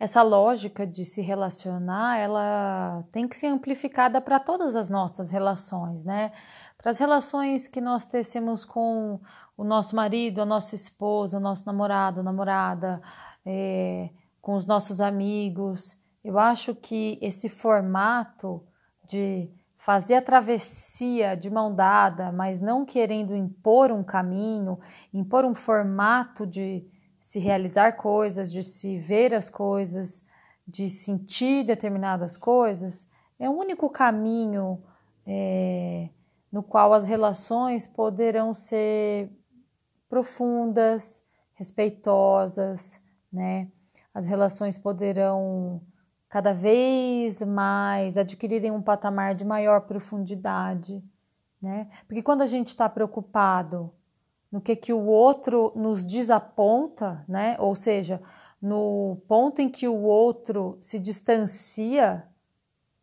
essa 0.00 0.22
lógica 0.22 0.84
de 0.84 1.04
se 1.04 1.22
relacionar, 1.22 2.18
ela 2.18 3.04
tem 3.12 3.28
que 3.28 3.36
ser 3.36 3.46
amplificada 3.46 4.20
para 4.20 4.40
todas 4.40 4.74
as 4.74 4.90
nossas 4.90 5.30
relações, 5.30 6.04
né? 6.04 6.32
Para 6.76 6.90
as 6.90 6.98
relações 6.98 7.68
que 7.68 7.80
nós 7.80 8.04
tecemos 8.04 8.64
com 8.64 9.20
o 9.56 9.62
nosso 9.62 9.94
marido, 9.94 10.42
a 10.42 10.46
nossa 10.46 10.74
esposa, 10.74 11.38
o 11.38 11.40
nosso 11.40 11.64
namorado, 11.64 12.24
namorada, 12.24 13.00
é, 13.46 14.10
com 14.42 14.56
os 14.56 14.66
nossos 14.66 15.00
amigos. 15.00 15.96
Eu 16.24 16.40
acho 16.40 16.74
que 16.74 17.20
esse 17.22 17.48
formato 17.48 18.64
de 19.08 19.48
fazer 19.88 20.16
a 20.16 20.20
travessia 20.22 21.34
de 21.34 21.48
mão 21.48 21.74
dada, 21.74 22.30
mas 22.30 22.60
não 22.60 22.84
querendo 22.84 23.34
impor 23.34 23.90
um 23.90 24.04
caminho, 24.04 24.78
impor 25.14 25.46
um 25.46 25.54
formato 25.54 26.46
de 26.46 26.86
se 27.18 27.38
realizar 27.38 27.92
coisas, 27.92 28.52
de 28.52 28.62
se 28.62 28.98
ver 28.98 29.32
as 29.32 29.48
coisas, 29.48 30.22
de 30.66 30.90
sentir 30.90 31.64
determinadas 31.64 32.36
coisas, 32.36 33.08
é 33.38 33.48
o 33.48 33.52
único 33.54 33.88
caminho 33.88 34.78
é, 35.26 36.10
no 36.52 36.62
qual 36.62 36.92
as 36.92 37.06
relações 37.06 37.86
poderão 37.86 38.52
ser 38.52 39.30
profundas, 40.06 41.24
respeitosas, 41.54 43.00
né? 43.32 43.68
As 44.12 44.28
relações 44.28 44.76
poderão 44.76 45.80
cada 46.28 46.52
vez 46.52 47.40
mais 47.42 48.18
adquirirem 48.18 48.70
um 48.70 48.82
patamar 48.82 49.34
de 49.34 49.44
maior 49.44 49.82
profundidade, 49.82 51.02
né? 51.60 51.88
Porque 52.06 52.22
quando 52.22 52.42
a 52.42 52.46
gente 52.46 52.68
está 52.68 52.88
preocupado 52.88 53.92
no 54.50 54.60
que 54.60 54.74
que 54.76 54.92
o 54.92 55.04
outro 55.06 55.72
nos 55.74 56.04
desaponta, 56.04 57.24
né? 57.28 57.56
Ou 57.58 57.74
seja, 57.74 58.20
no 58.60 59.20
ponto 59.28 59.60
em 59.60 59.68
que 59.68 59.86
o 59.86 60.02
outro 60.02 60.78
se 60.80 60.98
distancia 60.98 62.24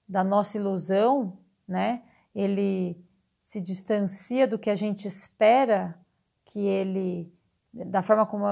da 0.08 0.24
nossa 0.24 0.58
ilusão, 0.58 1.38
né? 1.68 2.04
Ele 2.34 2.98
se 3.44 3.62
distancia 3.62 4.48
do 4.48 4.60
que 4.60 4.70
a 4.70 4.76
gente 4.76 5.08
espera 5.08 5.98
que 6.46 6.60
ele, 6.60 7.32
da 7.74 8.02
forma 8.02 8.26
como 8.26 8.46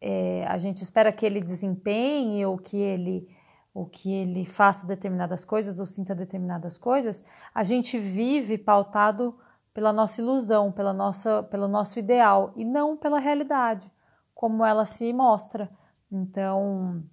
é, 0.00 0.44
a 0.46 0.58
gente 0.58 0.82
espera 0.82 1.12
que 1.12 1.24
ele 1.24 1.40
desempenhe 1.40 2.44
ou 2.44 2.58
que 2.58 2.76
ele, 2.76 3.28
ou 3.76 3.84
que 3.84 4.10
ele 4.10 4.46
faça 4.46 4.86
determinadas 4.86 5.44
coisas 5.44 5.78
ou 5.78 5.84
sinta 5.84 6.14
determinadas 6.14 6.78
coisas, 6.78 7.22
a 7.54 7.62
gente 7.62 7.98
vive 7.98 8.56
pautado 8.56 9.38
pela 9.74 9.92
nossa 9.92 10.22
ilusão, 10.22 10.72
pela 10.72 10.94
nossa, 10.94 11.42
pelo 11.42 11.68
nosso 11.68 11.98
ideal 11.98 12.54
e 12.56 12.64
não 12.64 12.96
pela 12.96 13.18
realidade, 13.18 13.92
como 14.34 14.64
ela 14.64 14.86
se 14.86 15.12
mostra. 15.12 15.70
Então, 16.10 17.04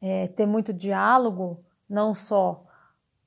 é, 0.00 0.26
ter 0.26 0.46
muito 0.46 0.72
diálogo, 0.72 1.64
não 1.88 2.12
só 2.12 2.64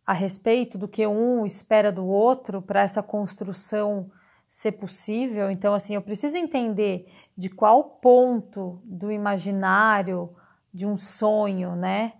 a 0.06 0.12
respeito 0.12 0.78
do 0.78 0.90
que 0.90 1.08
um 1.08 1.46
espera 1.46 1.90
do 1.90 2.06
outro 2.06 2.62
para 2.62 2.82
essa 2.82 3.02
construção 3.02 4.12
ser 4.50 4.74
possível. 4.74 5.50
Então, 5.50 5.74
assim, 5.74 5.96
eu 5.96 6.02
preciso 6.02 6.38
entender 6.38 7.10
de 7.38 7.48
qual 7.50 7.82
ponto 7.82 8.82
do 8.84 9.10
imaginário, 9.10 10.36
de 10.74 10.86
um 10.86 10.98
sonho, 10.98 11.78
né, 11.78 12.12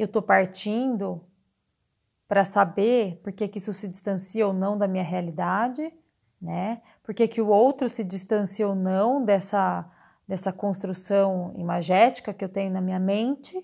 eu 0.00 0.06
estou 0.06 0.22
partindo 0.22 1.22
para 2.26 2.44
saber 2.44 3.20
por 3.22 3.32
que, 3.32 3.48
que 3.48 3.58
isso 3.58 3.72
se 3.72 3.88
distancia 3.88 4.46
ou 4.46 4.52
não 4.52 4.76
da 4.76 4.86
minha 4.86 5.02
realidade, 5.02 5.92
né? 6.40 6.82
Por 7.02 7.14
que, 7.14 7.26
que 7.26 7.40
o 7.40 7.48
outro 7.48 7.88
se 7.88 8.04
distancia 8.04 8.68
ou 8.68 8.74
não 8.74 9.24
dessa, 9.24 9.90
dessa 10.28 10.52
construção 10.52 11.54
imagética 11.56 12.34
que 12.34 12.44
eu 12.44 12.48
tenho 12.50 12.70
na 12.70 12.82
minha 12.82 12.98
mente. 12.98 13.58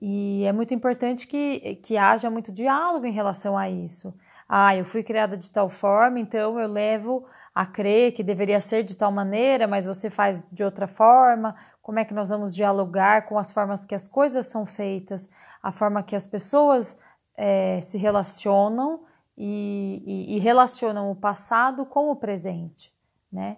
E 0.00 0.44
é 0.44 0.52
muito 0.52 0.72
importante 0.72 1.26
que, 1.26 1.74
que 1.76 1.96
haja 1.96 2.30
muito 2.30 2.52
diálogo 2.52 3.04
em 3.04 3.12
relação 3.12 3.58
a 3.58 3.68
isso. 3.68 4.14
Ah, 4.48 4.74
eu 4.76 4.84
fui 4.84 5.02
criada 5.02 5.36
de 5.36 5.50
tal 5.50 5.68
forma, 5.68 6.20
então 6.20 6.58
eu 6.58 6.68
levo 6.68 7.26
a 7.54 7.66
crer 7.66 8.12
que 8.12 8.22
deveria 8.22 8.60
ser 8.60 8.84
de 8.84 8.96
tal 8.96 9.10
maneira, 9.10 9.66
mas 9.66 9.86
você 9.86 10.08
faz 10.08 10.46
de 10.52 10.62
outra 10.62 10.86
forma. 10.86 11.54
Como 11.82 11.98
é 11.98 12.04
que 12.04 12.14
nós 12.14 12.30
vamos 12.30 12.54
dialogar 12.54 13.26
com 13.26 13.38
as 13.38 13.52
formas 13.52 13.84
que 13.84 13.94
as 13.94 14.06
coisas 14.06 14.46
são 14.46 14.64
feitas, 14.64 15.28
a 15.62 15.72
forma 15.72 16.02
que 16.02 16.14
as 16.14 16.26
pessoas 16.26 16.96
é, 17.36 17.80
se 17.80 17.98
relacionam 17.98 19.04
e, 19.36 20.02
e, 20.06 20.36
e, 20.36 20.38
relacionam 20.38 21.10
o 21.10 21.16
passado 21.16 21.86
com 21.86 22.10
o 22.10 22.16
presente, 22.16 22.92
né? 23.32 23.56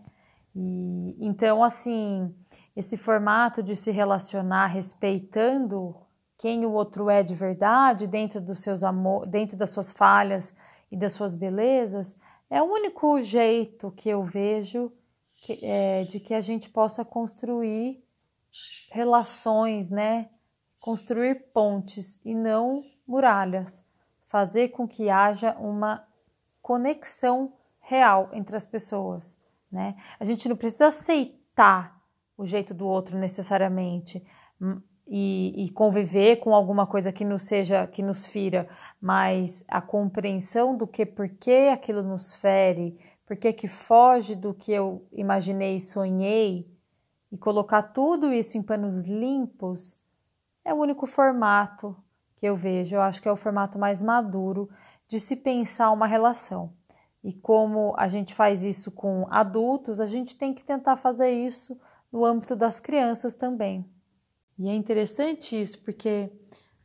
E, 0.55 1.17
então, 1.19 1.65
assim, 1.65 2.33
esse 2.77 2.97
formato 2.97 3.63
de 3.63 3.75
se 3.75 3.91
relacionar 3.91 4.67
respeitando 4.67 5.97
quem 6.39 6.65
o 6.65 6.73
outro 6.73 7.09
é 7.09 7.23
de 7.23 7.35
verdade, 7.35 8.07
dentro 8.07 8.41
dos 8.41 8.61
seus 8.61 8.83
amor, 8.83 9.27
dentro 9.27 9.57
das 9.57 9.71
suas 9.71 9.93
falhas 9.93 10.55
e 10.91 10.97
das 10.97 11.13
suas 11.13 11.35
belezas, 11.35 12.17
é 12.53 12.61
o 12.61 12.67
único 12.67 13.19
jeito 13.23 13.91
que 13.93 14.11
eu 14.11 14.23
vejo 14.23 14.93
que, 15.41 15.59
é, 15.63 16.05
de 16.05 16.21
que 16.21 16.35
a 16.35 16.41
gente 16.43 16.69
possa 16.69 17.03
construir 17.03 18.05
relações, 18.91 19.89
né? 19.89 20.29
Construir 20.79 21.51
pontes 21.55 22.21
e 22.23 22.35
não 22.35 22.85
muralhas, 23.07 23.83
fazer 24.27 24.69
com 24.69 24.87
que 24.87 25.09
haja 25.09 25.57
uma 25.59 26.07
conexão 26.61 27.55
real 27.81 28.29
entre 28.35 28.55
as 28.55 28.67
pessoas, 28.67 29.39
né? 29.71 29.97
A 30.21 30.25
gente 30.25 30.47
não 30.47 30.55
precisa 30.55 30.89
aceitar 30.89 32.03
o 32.37 32.45
jeito 32.45 32.75
do 32.75 32.87
outro 32.87 33.17
necessariamente 33.17 34.23
e, 35.15 35.67
e, 35.67 35.71
conviver 35.71 36.37
com 36.37 36.55
alguma 36.55 36.87
coisa 36.87 37.13
que 37.13 37.23
nos 37.23 37.43
seja, 37.43 37.87
que 37.87 38.03
nos 38.03 38.27
fira, 38.27 38.67
mas 38.99 39.63
a 39.69 39.79
compreensão 39.79 40.75
do 40.75 40.87
que, 40.87 41.05
por 41.05 41.29
que 41.29 41.69
aquilo 41.69 42.03
nos 42.03 42.35
fere, 42.35 42.99
por 43.27 43.37
que 43.37 43.53
que 43.53 43.69
foge 43.69 44.35
do 44.35 44.55
que 44.55 44.73
eu 44.73 45.07
imaginei 45.13 45.77
e 45.77 45.81
sonhei, 45.81 46.67
e 47.31 47.37
colocar 47.37 47.83
tudo 47.83 48.33
isso 48.33 48.57
em 48.57 48.63
panos 48.63 49.03
limpos, 49.03 50.03
é 50.65 50.73
o 50.73 50.79
único 50.79 51.07
formato 51.07 51.95
que 52.37 52.47
eu 52.47 52.57
vejo. 52.57 52.97
Eu 52.97 53.03
acho 53.03 53.21
que 53.21 53.29
é 53.29 53.33
o 53.33 53.37
formato 53.37 53.79
mais 53.79 54.03
maduro 54.03 54.71
de 55.07 55.21
se 55.21 55.37
pensar 55.37 55.91
uma 55.91 56.07
relação. 56.07 56.73
E 57.23 57.35
como 57.35 57.95
a 57.99 58.09
gente 58.09 58.35
faz 58.35 58.65
isso 58.65 58.91
com 58.91 59.27
adultos, 59.29 60.01
a 60.01 60.07
gente 60.07 60.39
tem 60.39 60.55
que 60.55 60.65
tentar 60.65 60.97
fazer 60.97 61.29
isso 61.29 61.79
no 62.11 62.25
âmbito 62.25 62.57
das 62.57 62.81
crianças 62.81 63.35
também. 63.35 63.87
E 64.59 64.69
é 64.69 64.75
interessante 64.75 65.61
isso, 65.61 65.79
porque 65.81 66.31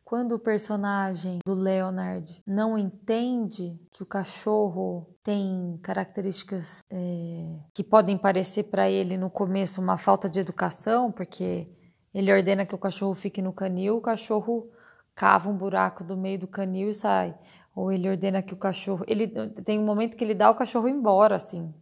quando 0.07 0.35
o 0.35 0.39
personagem 0.39 1.39
do 1.45 1.53
Leonard 1.53 2.41
não 2.47 2.77
entende 2.77 3.77
que 3.91 4.01
o 4.01 4.05
cachorro 4.05 5.05
tem 5.21 5.77
características 5.83 6.79
é, 6.89 7.59
que 7.73 7.83
podem 7.83 8.17
parecer 8.17 8.63
para 8.63 8.89
ele 8.89 9.17
no 9.17 9.29
começo 9.29 9.81
uma 9.81 9.97
falta 9.97 10.29
de 10.29 10.39
educação, 10.39 11.11
porque 11.11 11.67
ele 12.13 12.31
ordena 12.31 12.65
que 12.65 12.73
o 12.73 12.77
cachorro 12.77 13.13
fique 13.15 13.41
no 13.41 13.51
canil, 13.51 13.97
o 13.97 14.01
cachorro 14.01 14.71
cava 15.13 15.49
um 15.49 15.57
buraco 15.57 16.05
do 16.05 16.15
meio 16.15 16.39
do 16.39 16.47
canil 16.47 16.89
e 16.89 16.93
sai. 16.93 17.37
Ou 17.75 17.91
ele 17.91 18.09
ordena 18.09 18.41
que 18.41 18.53
o 18.53 18.57
cachorro. 18.57 19.03
Ele 19.07 19.27
tem 19.27 19.77
um 19.77 19.85
momento 19.85 20.15
que 20.15 20.23
ele 20.23 20.33
dá 20.33 20.49
o 20.49 20.55
cachorro 20.55 20.87
embora, 20.87 21.35
assim, 21.35 21.73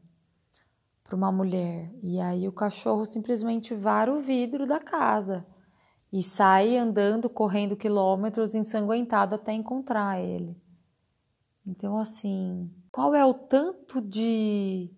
para 1.04 1.16
uma 1.16 1.32
mulher. 1.32 1.92
E 2.02 2.20
aí 2.20 2.48
o 2.48 2.52
cachorro 2.52 3.06
simplesmente 3.06 3.76
vara 3.76 4.12
o 4.12 4.20
vidro 4.20 4.66
da 4.66 4.80
casa 4.80 5.46
e 6.16 6.24
sai 6.24 6.78
andando, 6.78 7.30
correndo 7.30 7.76
quilômetros, 7.76 8.56
ensanguentado 8.56 9.36
até 9.36 9.52
encontrar 9.52 10.20
ele. 10.20 10.56
Então, 11.68 11.98
assim, 11.98 12.72
qual 12.92 13.14
é 13.14 13.26
o 13.26 13.34
tanto 13.34 14.00
de 14.00 14.90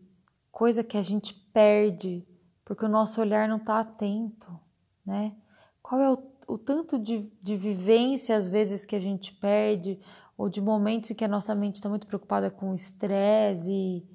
coisa 0.51 0.83
que 0.83 0.97
a 0.97 1.01
gente 1.01 1.33
perde 1.33 2.25
porque 2.63 2.85
o 2.85 2.89
nosso 2.89 3.21
olhar 3.21 3.47
não 3.47 3.57
está 3.57 3.79
atento, 3.79 4.59
né? 5.05 5.33
Qual 5.81 6.01
é 6.01 6.11
o 6.11 6.17
o 6.47 6.57
tanto 6.57 6.97
de, 6.97 7.29
de 7.41 7.57
vivência 7.57 8.35
às 8.35 8.47
vezes 8.47 8.85
que 8.85 8.95
a 8.95 8.99
gente 8.99 9.33
perde, 9.33 9.99
ou 10.37 10.47
de 10.47 10.61
momentos 10.61 11.11
em 11.11 11.13
que 11.13 11.25
a 11.25 11.27
nossa 11.27 11.53
mente 11.53 11.75
está 11.75 11.89
muito 11.89 12.07
preocupada 12.07 12.49
com 12.49 12.73
estresse 12.73 13.69
e, 13.69 14.07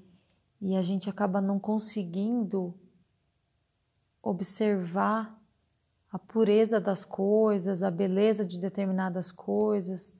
e 0.60 0.76
a 0.76 0.82
gente 0.82 1.10
acaba 1.10 1.40
não 1.40 1.60
conseguindo 1.60 2.74
observar 4.22 5.38
a 6.12 6.18
pureza 6.18 6.78
das 6.78 7.04
coisas, 7.04 7.82
a 7.82 7.90
beleza 7.90 8.44
de 8.44 8.58
determinadas 8.58 9.32
coisas, 9.32 10.12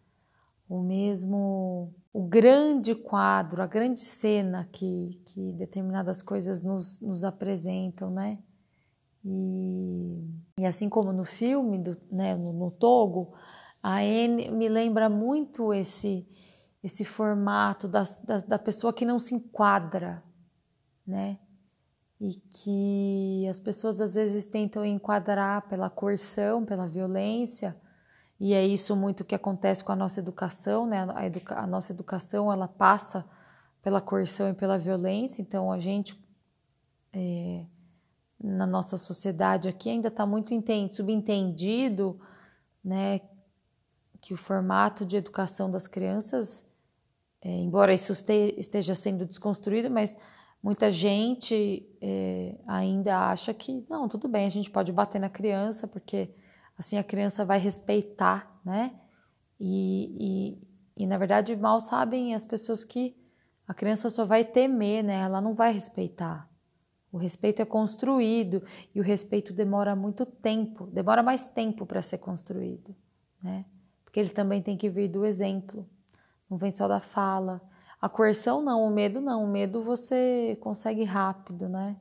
ou 0.69 0.83
mesmo 0.83 1.95
o 2.13 2.23
grande 2.23 2.95
quadro, 2.95 3.63
a 3.63 3.67
grande 3.67 4.01
cena 4.01 4.67
que, 4.73 5.21
que 5.27 5.53
determinadas 5.53 6.23
coisas 6.23 6.63
nos, 6.63 6.99
nos 7.01 7.25
apresentam, 7.25 8.11
né? 8.11 8.39
E, 9.25 10.25
e 10.59 10.65
assim 10.65 10.89
como 10.89 11.13
no 11.13 11.25
filme, 11.25 11.79
do, 11.79 11.97
né, 12.11 12.35
no, 12.35 12.53
no 12.53 12.71
Togo, 12.71 13.35
a 13.83 13.99
Anne 13.99 14.51
me 14.51 14.69
lembra 14.69 15.11
muito 15.11 15.75
esse 15.75 16.27
esse 16.83 17.05
formato 17.05 17.87
da, 17.87 18.03
da, 18.25 18.41
da 18.41 18.59
pessoa 18.59 18.93
que 18.93 19.05
não 19.05 19.19
se 19.19 19.35
enquadra, 19.35 20.23
né? 21.07 21.39
E 22.25 22.35
que 22.51 23.49
as 23.51 23.59
pessoas 23.59 24.01
às 24.01 24.15
vezes 24.15 24.45
tentam 24.45 24.85
enquadrar 24.85 25.69
pela 25.69 25.91
coerção, 25.91 26.65
pela 26.65 26.87
violência, 26.87 27.77
e 28.39 28.55
é 28.55 28.65
isso 28.65 28.95
muito 28.95 29.25
que 29.25 29.35
acontece 29.35 29.83
com 29.83 29.91
a 29.91 29.97
nossa 29.97 30.21
educação, 30.21 30.87
né? 30.87 31.05
A, 31.17 31.27
educa 31.27 31.59
a 31.59 31.67
nossa 31.67 31.93
educação 31.93 32.53
ela 32.53 32.69
passa 32.69 33.29
pela 33.83 34.01
coerção 34.01 34.49
e 34.49 34.55
pela 34.55 34.79
violência, 34.79 35.43
então 35.43 35.73
a 35.73 35.81
gente 35.81 36.17
é, 37.13 37.65
na 38.41 38.69
nossa 38.69 38.97
sociedade 38.97 39.69
aqui 39.69 39.91
ainda 39.91 40.07
está 40.07 40.25
muito 40.25 40.55
subentendido, 40.93 42.21
né? 42.85 43.21
Que 44.21 44.33
o 44.33 44.37
formato 44.37 45.05
de 45.05 45.17
educação 45.17 45.69
das 45.69 45.89
crianças, 45.89 46.65
é, 47.41 47.51
embora 47.51 47.93
isso 47.93 48.13
esteja 48.13 48.95
sendo 48.95 49.27
desconstruído, 49.27 49.91
mas 49.91 50.17
muita 50.63 50.91
gente 50.91 51.85
é, 52.01 52.57
ainda 52.67 53.31
acha 53.31 53.53
que 53.53 53.85
não, 53.91 54.09
tudo 54.09 54.29
bem, 54.29 54.47
a 54.47 54.51
gente 54.51 54.71
pode 54.71 54.93
bater 54.93 55.21
na 55.21 55.29
criança 55.29 55.89
porque 55.89 56.31
assim 56.79 56.97
a 56.97 57.05
criança 57.05 57.45
vai 57.45 57.59
respeitar, 57.59 58.61
né? 58.65 58.95
E, 59.59 60.59
e, 60.97 61.03
e 61.05 61.07
na 61.07 61.19
verdade 61.19 61.57
mal 61.57 61.81
sabem 61.81 62.35
as 62.35 62.45
pessoas 62.45 62.85
que 62.85 63.17
a 63.67 63.75
criança 63.75 64.09
só 64.09 64.25
vai 64.25 64.45
temer, 64.45 65.03
né? 65.03 65.21
Ela 65.21 65.41
não 65.41 65.55
vai 65.55 65.73
respeitar. 65.73 66.49
O 67.11 67.19
respeito 67.19 67.61
é 67.61 67.65
construído 67.65 68.63
e 68.95 69.01
o 69.01 69.03
respeito 69.03 69.53
demora 69.53 69.95
muito 69.95 70.25
tempo, 70.25 70.87
demora 70.87 71.23
mais 71.23 71.45
tempo 71.45 71.85
para 71.85 72.01
ser 72.01 72.19
construído, 72.19 72.95
né? 73.43 73.65
Porque 74.05 74.19
ele 74.19 74.31
também 74.31 74.63
tem 74.63 74.77
que 74.77 74.89
vir 74.89 75.09
do 75.09 75.25
exemplo, 75.25 75.87
não 76.49 76.57
vem 76.57 76.71
só 76.71 76.89
da 76.89 77.01
fala. 77.01 77.61
A 78.03 78.09
coerção 78.09 78.61
não, 78.61 78.83
o 78.85 78.91
medo 78.91 79.21
não, 79.21 79.45
o 79.45 79.47
medo 79.47 79.81
você 79.81 80.59
consegue 80.61 81.05
rápido, 81.05 81.69
né? 81.69 81.97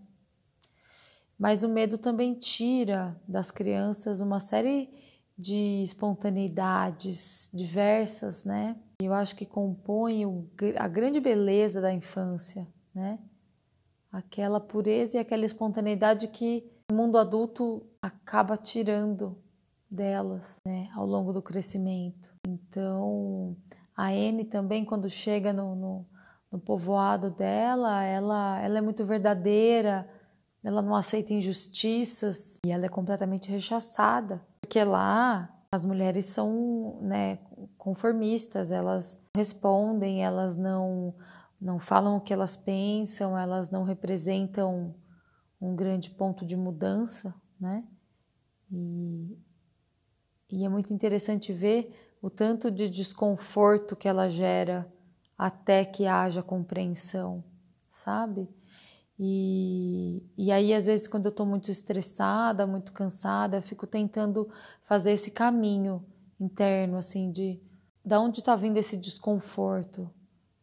Mas 1.37 1.61
o 1.61 1.69
medo 1.69 1.95
também 1.95 2.33
tira 2.33 3.15
das 3.27 3.51
crianças 3.51 4.19
uma 4.19 4.39
série 4.39 4.89
de 5.37 5.83
espontaneidades 5.83 7.51
diversas, 7.53 8.43
né? 8.43 8.75
Eu 8.99 9.13
acho 9.13 9.35
que 9.35 9.45
compõe 9.45 10.23
a 10.75 10.87
grande 10.87 11.19
beleza 11.19 11.79
da 11.79 11.93
infância, 11.93 12.67
né? 12.95 13.19
Aquela 14.11 14.59
pureza 14.59 15.17
e 15.17 15.19
aquela 15.19 15.45
espontaneidade 15.45 16.27
que 16.29 16.67
o 16.91 16.95
mundo 16.95 17.19
adulto 17.19 17.85
acaba 18.01 18.57
tirando 18.57 19.37
delas, 19.89 20.57
né, 20.65 20.89
ao 20.95 21.05
longo 21.05 21.31
do 21.31 21.41
crescimento. 21.41 22.33
Então, 22.47 23.55
a 23.95 24.13
N 24.13 24.45
também, 24.45 24.85
quando 24.85 25.09
chega 25.09 25.51
no, 25.51 25.75
no, 25.75 26.05
no 26.51 26.59
povoado 26.59 27.29
dela, 27.29 28.03
ela, 28.03 28.59
ela 28.59 28.77
é 28.77 28.81
muito 28.81 29.05
verdadeira, 29.05 30.09
ela 30.63 30.81
não 30.81 30.95
aceita 30.95 31.33
injustiças 31.33 32.59
e 32.65 32.71
ela 32.71 32.85
é 32.85 32.89
completamente 32.89 33.49
rechaçada, 33.49 34.41
porque 34.61 34.83
lá 34.83 35.49
as 35.71 35.85
mulheres 35.85 36.25
são 36.25 36.99
né, 37.01 37.39
conformistas, 37.77 38.71
elas 38.71 39.19
respondem, 39.35 40.23
elas 40.23 40.57
não, 40.57 41.15
não 41.59 41.79
falam 41.79 42.17
o 42.17 42.21
que 42.21 42.33
elas 42.33 42.57
pensam, 42.57 43.37
elas 43.37 43.69
não 43.69 43.83
representam 43.83 44.93
um 45.59 45.75
grande 45.75 46.09
ponto 46.09 46.45
de 46.45 46.57
mudança, 46.57 47.33
né? 47.59 47.83
E, 48.71 49.37
e 50.49 50.65
é 50.65 50.69
muito 50.69 50.93
interessante 50.93 51.53
ver 51.53 52.10
o 52.21 52.29
tanto 52.29 52.69
de 52.69 52.89
desconforto 52.89 53.95
que 53.95 54.07
ela 54.07 54.29
gera 54.29 54.91
até 55.37 55.83
que 55.83 56.05
haja 56.05 56.43
compreensão, 56.43 57.43
sabe? 57.89 58.47
E, 59.17 60.23
e 60.37 60.51
aí, 60.51 60.73
às 60.73 60.85
vezes, 60.85 61.07
quando 61.07 61.25
eu 61.25 61.31
estou 61.31 61.45
muito 61.45 61.69
estressada, 61.69 62.67
muito 62.67 62.93
cansada, 62.93 63.57
eu 63.57 63.61
fico 63.61 63.87
tentando 63.87 64.49
fazer 64.83 65.11
esse 65.11 65.31
caminho 65.31 66.05
interno, 66.39 66.97
assim, 66.97 67.31
de 67.31 67.59
da 68.03 68.19
onde 68.19 68.39
está 68.39 68.55
vindo 68.55 68.77
esse 68.77 68.97
desconforto, 68.97 70.09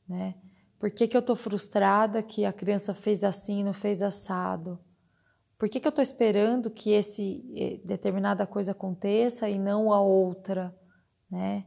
né? 0.08 0.34
Por 0.78 0.90
que, 0.90 1.06
que 1.08 1.16
eu 1.16 1.20
estou 1.20 1.36
frustrada 1.36 2.22
que 2.22 2.44
a 2.44 2.52
criança 2.52 2.94
fez 2.94 3.24
assim 3.24 3.60
e 3.60 3.64
não 3.64 3.72
fez 3.72 4.02
assado? 4.02 4.78
Por 5.56 5.68
que, 5.68 5.80
que 5.80 5.86
eu 5.86 5.90
estou 5.90 6.02
esperando 6.02 6.70
que 6.70 6.90
esse 6.90 7.44
eh, 7.56 7.80
determinada 7.84 8.46
coisa 8.46 8.72
aconteça 8.72 9.48
e 9.48 9.58
não 9.58 9.92
a 9.92 10.00
outra, 10.00 10.74
né? 11.30 11.64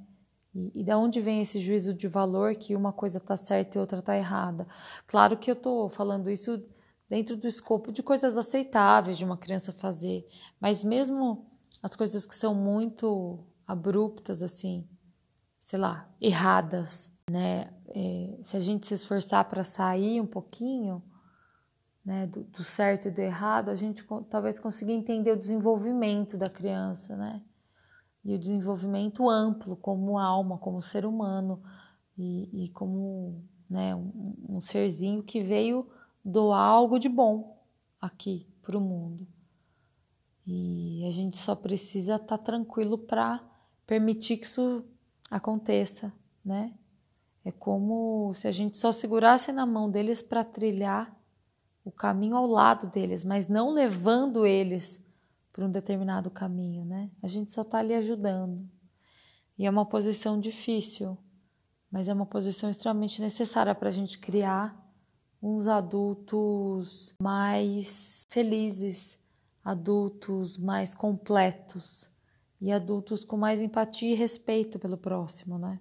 E, 0.54 0.82
e 0.82 0.84
da 0.84 0.98
onde 0.98 1.22
vem 1.22 1.42
esse 1.42 1.60
juízo 1.62 1.94
de 1.94 2.08
valor 2.08 2.56
que 2.56 2.76
uma 2.76 2.92
coisa 2.92 3.18
está 3.18 3.38
certa 3.38 3.78
e 3.78 3.82
outra 3.82 4.00
está 4.00 4.18
errada? 4.18 4.68
Claro 5.08 5.38
que 5.38 5.50
eu 5.50 5.54
estou 5.54 5.90
falando 5.90 6.30
isso 6.30 6.64
dentro 7.10 7.36
do 7.36 7.48
escopo 7.48 7.92
de 7.92 8.02
coisas 8.02 8.38
aceitáveis 8.38 9.18
de 9.18 9.26
uma 9.26 9.38
criança 9.38 9.74
fazer. 9.74 10.26
Mas 10.60 10.84
mesmo 10.84 11.46
as 11.82 11.96
coisas 11.96 12.26
que 12.26 12.36
são 12.36 12.54
muito 12.54 13.40
abruptas, 13.68 14.44
assim, 14.44 14.88
sei 15.66 15.80
lá, 15.80 16.10
erradas, 16.20 17.10
né? 17.30 17.74
É, 17.88 18.38
se 18.44 18.56
a 18.56 18.62
gente 18.62 18.88
se 18.88 18.94
esforçar 18.94 19.46
para 19.46 19.64
sair 19.64 20.22
um 20.22 20.26
pouquinho 20.26 21.04
né, 22.04 22.26
do, 22.28 22.44
do, 22.44 22.64
certo 22.64 23.08
e 23.08 23.12
do 23.12 23.20
errado, 23.20 23.70
a 23.70 23.76
gente 23.76 24.06
talvez 24.30 24.60
consiga 24.60 24.92
entender 24.92 25.32
o 25.32 25.38
desenvolvimento 25.38 26.38
da 26.38 26.50
criança, 26.50 27.16
né? 27.16 27.42
E 28.24 28.36
o 28.36 28.40
desenvolvimento 28.40 29.30
amplo 29.30 29.76
como 29.76 30.18
alma, 30.18 30.58
como 30.58 30.82
ser 30.82 31.06
humano 31.06 31.62
e, 32.18 32.66
e 32.66 32.70
como 32.70 33.44
né, 33.70 33.96
um, 33.96 34.36
um 34.50 34.62
serzinho 34.62 35.24
que 35.24 35.42
veio 35.42 35.88
doar 36.24 36.62
algo 36.62 37.00
de 37.00 37.10
bom 37.10 37.58
aqui 38.00 38.48
para 38.62 38.78
o 38.78 38.82
mundo. 38.82 39.26
E 40.46 41.04
a 41.08 41.12
gente 41.12 41.38
só 41.38 41.56
precisa 41.56 42.16
estar 42.16 42.38
tá 42.38 42.44
tranquilo 42.44 42.98
para 42.98 43.44
permitir 43.86 44.38
que 44.38 44.46
isso 44.46 44.84
aconteça, 45.30 46.14
né? 46.44 46.74
É 47.44 47.52
como 47.52 48.34
se 48.36 48.48
a 48.48 48.52
gente 48.52 48.78
só 48.78 48.92
segurasse 48.92 49.52
na 49.52 49.66
mão 49.66 49.90
deles 49.90 50.22
para 50.22 50.44
trilhar 50.44 51.16
o 51.84 51.92
caminho 51.92 52.36
ao 52.36 52.46
lado 52.46 52.88
deles, 52.88 53.24
mas 53.24 53.48
não 53.48 53.72
levando 53.72 54.46
eles 54.46 55.01
para 55.52 55.66
um 55.66 55.72
determinado 55.72 56.30
caminho, 56.30 56.86
né? 56.86 57.10
A 57.22 57.28
gente 57.28 57.52
só 57.52 57.62
está 57.62 57.80
ali 57.80 57.94
ajudando. 57.94 58.68
E 59.58 59.66
é 59.66 59.70
uma 59.70 59.86
posição 59.86 60.40
difícil, 60.40 61.18
mas 61.92 62.08
é 62.08 62.14
uma 62.14 62.26
posição 62.26 62.70
extremamente 62.70 63.22
necessária 63.22 63.76
para 63.76 63.90
a 63.90 63.92
gente 63.92 64.18
criar 64.18 64.76
uns 65.42 65.68
adultos 65.68 67.14
mais 67.22 68.26
felizes, 68.30 69.20
adultos 69.64 70.58
mais 70.58 70.96
completos 70.96 72.12
e 72.60 72.72
adultos 72.72 73.26
com 73.26 73.38
mais 73.38 73.62
empatia 73.62 74.12
e 74.12 74.16
respeito 74.16 74.80
pelo 74.80 74.98
próximo, 74.98 75.58
né? 75.58 75.80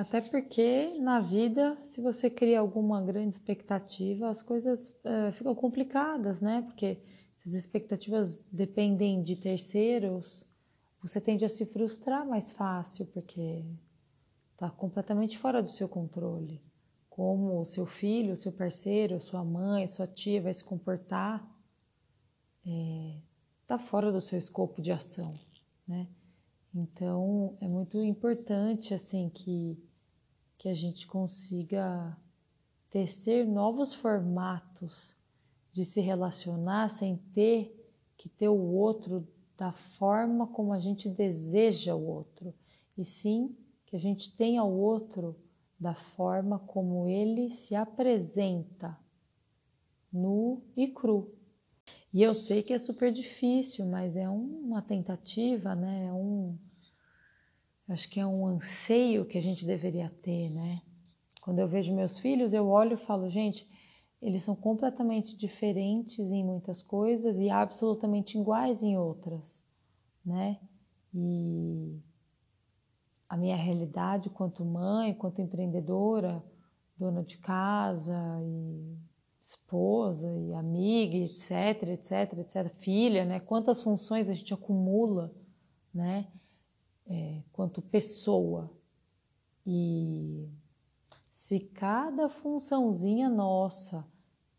Até 0.00 0.22
porque 0.22 0.98
na 0.98 1.20
vida, 1.20 1.76
se 1.84 2.00
você 2.00 2.30
cria 2.30 2.58
alguma 2.58 3.02
grande 3.02 3.36
expectativa, 3.36 4.30
as 4.30 4.40
coisas 4.40 4.96
é, 5.04 5.30
ficam 5.30 5.54
complicadas, 5.54 6.40
né? 6.40 6.62
Porque 6.62 7.02
se 7.36 7.50
as 7.50 7.54
expectativas 7.54 8.42
dependem 8.50 9.22
de 9.22 9.36
terceiros, 9.36 10.42
você 11.02 11.20
tende 11.20 11.44
a 11.44 11.50
se 11.50 11.66
frustrar 11.66 12.26
mais 12.26 12.50
fácil, 12.50 13.04
porque 13.12 13.62
está 14.54 14.70
completamente 14.70 15.36
fora 15.36 15.62
do 15.62 15.68
seu 15.68 15.86
controle. 15.86 16.62
Como 17.10 17.60
o 17.60 17.66
seu 17.66 17.84
filho, 17.84 18.32
o 18.32 18.38
seu 18.38 18.52
parceiro, 18.52 19.20
sua 19.20 19.44
mãe, 19.44 19.86
sua 19.86 20.06
tia 20.06 20.40
vai 20.40 20.54
se 20.54 20.64
comportar, 20.64 21.46
está 22.64 22.70
é, 22.70 23.20
tá 23.66 23.78
fora 23.78 24.10
do 24.10 24.22
seu 24.22 24.38
escopo 24.38 24.80
de 24.80 24.92
ação, 24.92 25.38
né? 25.86 26.08
Então 26.74 27.58
é 27.60 27.68
muito 27.68 28.02
importante 28.02 28.94
assim 28.94 29.28
que 29.28 29.89
que 30.60 30.68
a 30.68 30.74
gente 30.74 31.06
consiga 31.06 32.14
tecer 32.90 33.46
novos 33.46 33.94
formatos 33.94 35.16
de 35.72 35.86
se 35.86 36.02
relacionar 36.02 36.90
sem 36.90 37.16
ter 37.32 37.74
que 38.18 38.28
ter 38.28 38.50
o 38.50 38.74
outro 38.74 39.26
da 39.56 39.72
forma 39.72 40.46
como 40.46 40.74
a 40.74 40.78
gente 40.78 41.08
deseja 41.08 41.94
o 41.94 42.06
outro, 42.06 42.52
e 42.96 43.06
sim 43.06 43.56
que 43.86 43.96
a 43.96 43.98
gente 43.98 44.36
tenha 44.36 44.62
o 44.62 44.78
outro 44.78 45.34
da 45.78 45.94
forma 45.94 46.58
como 46.58 47.08
ele 47.08 47.50
se 47.52 47.74
apresenta, 47.74 48.98
nu 50.12 50.62
e 50.76 50.88
cru. 50.88 51.32
E 52.12 52.22
eu 52.22 52.34
sei 52.34 52.62
que 52.62 52.74
é 52.74 52.78
super 52.78 53.10
difícil, 53.10 53.86
mas 53.86 54.14
é 54.14 54.28
uma 54.28 54.82
tentativa, 54.82 55.74
né? 55.74 56.08
É 56.08 56.12
um, 56.12 56.58
Acho 57.90 58.08
que 58.08 58.20
é 58.20 58.26
um 58.26 58.46
anseio 58.46 59.26
que 59.26 59.36
a 59.36 59.42
gente 59.42 59.66
deveria 59.66 60.08
ter, 60.22 60.48
né? 60.48 60.80
Quando 61.40 61.58
eu 61.58 61.66
vejo 61.66 61.92
meus 61.92 62.20
filhos, 62.20 62.54
eu 62.54 62.68
olho 62.68 62.94
e 62.94 62.96
falo, 62.96 63.28
gente, 63.28 63.68
eles 64.22 64.44
são 64.44 64.54
completamente 64.54 65.36
diferentes 65.36 66.30
em 66.30 66.44
muitas 66.44 66.82
coisas 66.82 67.40
e 67.40 67.50
absolutamente 67.50 68.38
iguais 68.38 68.84
em 68.84 68.96
outras, 68.96 69.60
né? 70.24 70.60
E 71.12 71.98
a 73.28 73.36
minha 73.36 73.56
realidade 73.56 74.30
quanto 74.30 74.64
mãe, 74.64 75.12
quanto 75.12 75.42
empreendedora, 75.42 76.40
dona 76.96 77.24
de 77.24 77.38
casa 77.38 78.16
e 78.44 78.96
esposa 79.42 80.32
e 80.38 80.54
amiga, 80.54 81.16
etc, 81.16 81.88
etc, 81.88 82.38
etc, 82.38 82.72
filha, 82.78 83.24
né? 83.24 83.40
Quantas 83.40 83.82
funções 83.82 84.28
a 84.28 84.32
gente 84.32 84.54
acumula, 84.54 85.34
né? 85.92 86.28
É, 87.12 87.42
quanto 87.52 87.82
pessoa. 87.82 88.70
E 89.66 90.48
se 91.32 91.58
cada 91.58 92.28
funçãozinha 92.28 93.28
nossa 93.28 94.06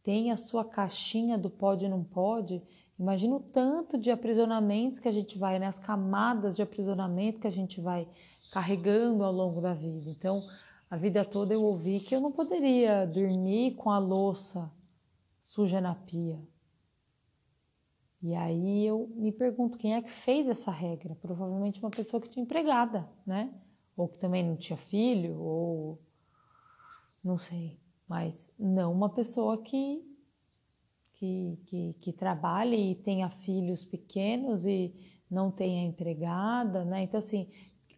tem 0.04 0.32
a 0.32 0.36
sua 0.36 0.66
caixinha 0.66 1.38
do 1.38 1.50
pode 1.50 1.86
e 1.86 1.90
não 1.90 2.04
pode, 2.04 2.62
imagina 3.00 3.38
o 3.38 3.40
tanto 3.40 3.98
de 3.98 4.12
aprisionamentos 4.12 5.00
que 5.00 5.08
a 5.08 5.12
gente 5.14 5.38
vai, 5.38 5.60
né? 5.60 5.68
As 5.68 5.80
camadas 5.80 6.54
de 6.54 6.62
aprisionamento 6.62 7.40
que 7.40 7.48
a 7.48 7.52
gente 7.52 7.80
vai 7.80 8.06
carregando 8.52 9.24
ao 9.24 9.32
longo 9.32 9.62
da 9.62 9.74
vida. 9.74 10.10
Então, 10.10 10.44
a 10.90 10.98
vida 10.98 11.24
toda 11.24 11.54
eu 11.54 11.64
ouvi 11.64 12.02
que 12.02 12.14
eu 12.14 12.20
não 12.20 12.34
poderia 12.34 13.06
dormir 13.06 13.76
com 13.76 13.90
a 13.90 13.98
louça 13.98 14.70
suja 15.42 15.80
na 15.80 15.96
pia. 15.96 16.38
E 18.22 18.36
aí 18.36 18.86
eu 18.86 19.10
me 19.16 19.32
pergunto 19.32 19.78
quem 19.78 19.96
é 19.96 20.02
que 20.02 20.12
fez 20.12 20.48
essa 20.48 20.70
regra? 20.70 21.16
Provavelmente 21.16 21.80
uma 21.80 21.90
pessoa 21.90 22.22
que 22.22 22.30
tinha 22.30 22.44
empregada, 22.44 23.10
né? 23.26 23.52
Ou 23.98 24.08
que 24.08 24.18
também 24.18 24.44
não 24.44 24.56
tinha 24.56 24.78
filho, 24.78 25.40
ou 25.40 26.00
não 27.24 27.38
sei, 27.38 27.80
mas 28.08 28.54
não 28.60 28.92
uma 28.92 29.10
pessoa 29.10 29.62
que 29.62 30.08
que, 31.16 31.60
que, 31.68 31.96
que 32.02 32.12
trabalhe 32.12 32.92
e 32.92 32.96
tenha 32.96 33.30
filhos 33.30 33.86
pequenos 33.86 34.66
e 34.66 34.92
não 35.30 35.52
tenha 35.52 35.84
empregada, 35.84 36.84
né? 36.84 37.04
Então 37.04 37.20
assim, 37.20 37.48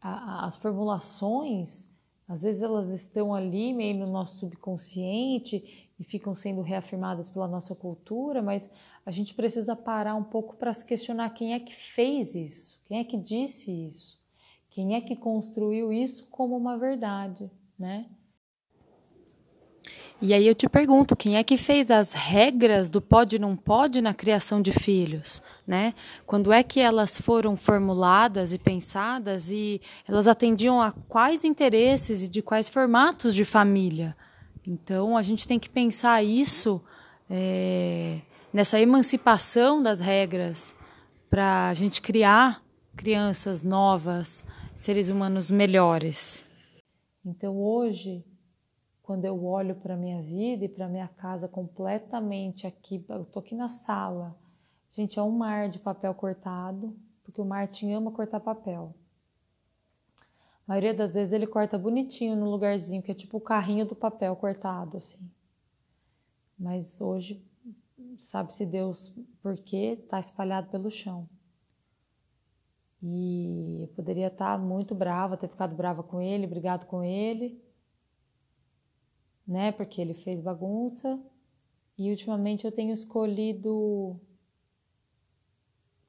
a, 0.01 0.43
a, 0.43 0.45
as 0.45 0.57
formulações 0.57 1.89
às 2.27 2.43
vezes 2.43 2.63
elas 2.63 2.89
estão 2.89 3.33
ali 3.33 3.73
meio 3.73 3.97
no 3.99 4.07
nosso 4.07 4.39
subconsciente 4.39 5.91
e 5.99 6.03
ficam 6.03 6.35
sendo 6.35 6.61
reafirmadas 6.61 7.29
pela 7.29 7.47
nossa 7.47 7.75
cultura, 7.75 8.41
mas 8.41 8.69
a 9.05 9.11
gente 9.11 9.33
precisa 9.33 9.75
parar 9.75 10.15
um 10.15 10.23
pouco 10.23 10.55
para 10.55 10.73
se 10.73 10.85
questionar 10.85 11.29
quem 11.31 11.53
é 11.53 11.59
que 11.59 11.75
fez 11.75 12.35
isso, 12.35 12.81
quem 12.85 12.99
é 12.99 13.03
que 13.03 13.17
disse 13.17 13.71
isso, 13.71 14.19
quem 14.69 14.95
é 14.95 15.01
que 15.01 15.15
construiu 15.15 15.93
isso 15.93 16.27
como 16.31 16.57
uma 16.57 16.77
verdade, 16.77 17.49
né? 17.77 18.07
E 20.21 20.33
aí 20.33 20.47
eu 20.47 20.55
te 20.55 20.69
pergunto, 20.69 21.17
quem 21.17 21.35
é 21.35 21.43
que 21.43 21.57
fez 21.57 21.91
as 21.91 22.13
regras 22.13 22.87
do 22.87 23.01
pode 23.01 23.35
e 23.35 23.39
não 23.39 23.57
pode 23.57 24.01
na 24.01 24.13
criação 24.13 24.61
de 24.61 24.71
filhos, 24.71 25.41
né? 25.67 25.93
Quando 26.25 26.53
é 26.53 26.63
que 26.63 26.79
elas 26.79 27.19
foram 27.19 27.57
formuladas 27.57 28.53
e 28.53 28.57
pensadas 28.57 29.51
e 29.51 29.81
elas 30.07 30.27
atendiam 30.27 30.81
a 30.81 30.93
quais 30.93 31.43
interesses 31.43 32.23
e 32.23 32.29
de 32.29 32.41
quais 32.41 32.69
formatos 32.69 33.35
de 33.35 33.43
família? 33.43 34.15
Então 34.65 35.17
a 35.17 35.21
gente 35.21 35.47
tem 35.47 35.59
que 35.59 35.69
pensar 35.69 36.23
isso 36.23 36.81
é, 37.29 38.21
nessa 38.51 38.79
emancipação 38.79 39.81
das 39.81 39.99
regras 39.99 40.75
para 41.29 41.69
a 41.69 41.73
gente 41.73 42.01
criar 42.01 42.63
crianças 42.95 43.61
novas, 43.63 44.43
seres 44.75 45.09
humanos 45.09 45.49
melhores. 45.49 46.45
Então 47.25 47.57
hoje 47.57 48.23
quando 49.03 49.25
eu 49.25 49.45
olho 49.45 49.75
para 49.75 49.97
minha 49.97 50.21
vida 50.21 50.63
e 50.63 50.69
para 50.69 50.87
minha 50.87 51.09
casa 51.09 51.45
completamente 51.45 52.65
aqui, 52.65 53.05
eu 53.09 53.25
tô 53.25 53.39
aqui 53.39 53.53
na 53.53 53.67
sala. 53.67 54.33
Gente, 54.93 55.19
é 55.19 55.21
um 55.21 55.29
mar 55.29 55.67
de 55.67 55.77
papel 55.77 56.13
cortado, 56.15 56.95
porque 57.21 57.41
o 57.41 57.45
Martin 57.45 57.91
ama 57.91 58.11
cortar 58.11 58.39
papel. 58.39 58.95
A 60.65 60.71
maioria 60.71 60.93
das 60.93 61.15
vezes 61.15 61.33
ele 61.33 61.45
corta 61.45 61.77
bonitinho 61.77 62.35
no 62.35 62.49
lugarzinho, 62.49 63.01
que 63.01 63.11
é 63.11 63.15
tipo 63.15 63.37
o 63.37 63.41
carrinho 63.41 63.85
do 63.85 63.95
papel 63.95 64.35
cortado, 64.35 64.97
assim. 64.97 65.19
Mas 66.57 67.01
hoje, 67.01 67.45
sabe-se 68.17 68.65
Deus 68.65 69.13
por 69.41 69.57
quê, 69.57 69.97
tá 70.07 70.19
espalhado 70.19 70.69
pelo 70.69 70.89
chão. 70.89 71.27
E 73.01 73.81
eu 73.81 73.87
poderia 73.89 74.27
estar 74.27 74.57
tá 74.57 74.63
muito 74.63 74.95
brava, 74.95 75.35
ter 75.35 75.49
ficado 75.49 75.75
brava 75.75 76.01
com 76.01 76.21
ele, 76.21 76.47
brigado 76.47 76.85
com 76.85 77.03
ele, 77.03 77.61
né? 79.45 79.73
Porque 79.73 79.99
ele 79.99 80.13
fez 80.13 80.39
bagunça 80.39 81.21
e 81.97 82.09
ultimamente 82.09 82.63
eu 82.63 82.71
tenho 82.71 82.93
escolhido 82.93 84.17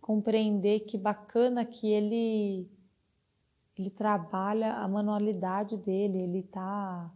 compreender 0.00 0.80
que 0.80 0.96
bacana 0.96 1.64
que 1.64 1.88
ele 1.88 2.70
ele 3.76 3.90
trabalha 3.90 4.74
a 4.74 4.88
manualidade 4.88 5.76
dele, 5.76 6.18
ele 6.18 6.40
está 6.40 7.12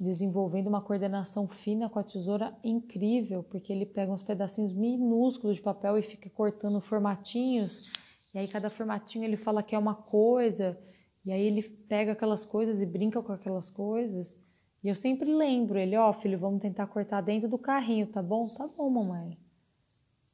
desenvolvendo 0.00 0.66
uma 0.66 0.80
coordenação 0.80 1.46
fina 1.46 1.88
com 1.88 1.98
a 1.98 2.04
tesoura 2.04 2.56
incrível, 2.64 3.42
porque 3.44 3.72
ele 3.72 3.86
pega 3.86 4.12
uns 4.12 4.22
pedacinhos 4.22 4.72
minúsculos 4.72 5.56
de 5.56 5.62
papel 5.62 5.98
e 5.98 6.02
fica 6.02 6.28
cortando 6.30 6.80
formatinhos, 6.80 7.92
e 8.34 8.38
aí 8.38 8.48
cada 8.48 8.70
formatinho 8.70 9.24
ele 9.24 9.36
fala 9.36 9.62
que 9.62 9.74
é 9.74 9.78
uma 9.78 9.94
coisa, 9.94 10.78
e 11.24 11.32
aí 11.32 11.42
ele 11.42 11.62
pega 11.62 12.12
aquelas 12.12 12.44
coisas 12.44 12.82
e 12.82 12.86
brinca 12.86 13.22
com 13.22 13.32
aquelas 13.32 13.70
coisas. 13.70 14.38
E 14.82 14.88
eu 14.88 14.94
sempre 14.94 15.32
lembro 15.32 15.78
ele, 15.78 15.96
ó, 15.96 16.10
oh, 16.10 16.12
filho, 16.12 16.38
vamos 16.38 16.60
tentar 16.60 16.86
cortar 16.86 17.22
dentro 17.22 17.48
do 17.48 17.56
carrinho, 17.56 18.06
tá 18.06 18.22
bom? 18.22 18.46
Tá 18.46 18.66
bom, 18.66 18.90
mamãe. 18.90 19.38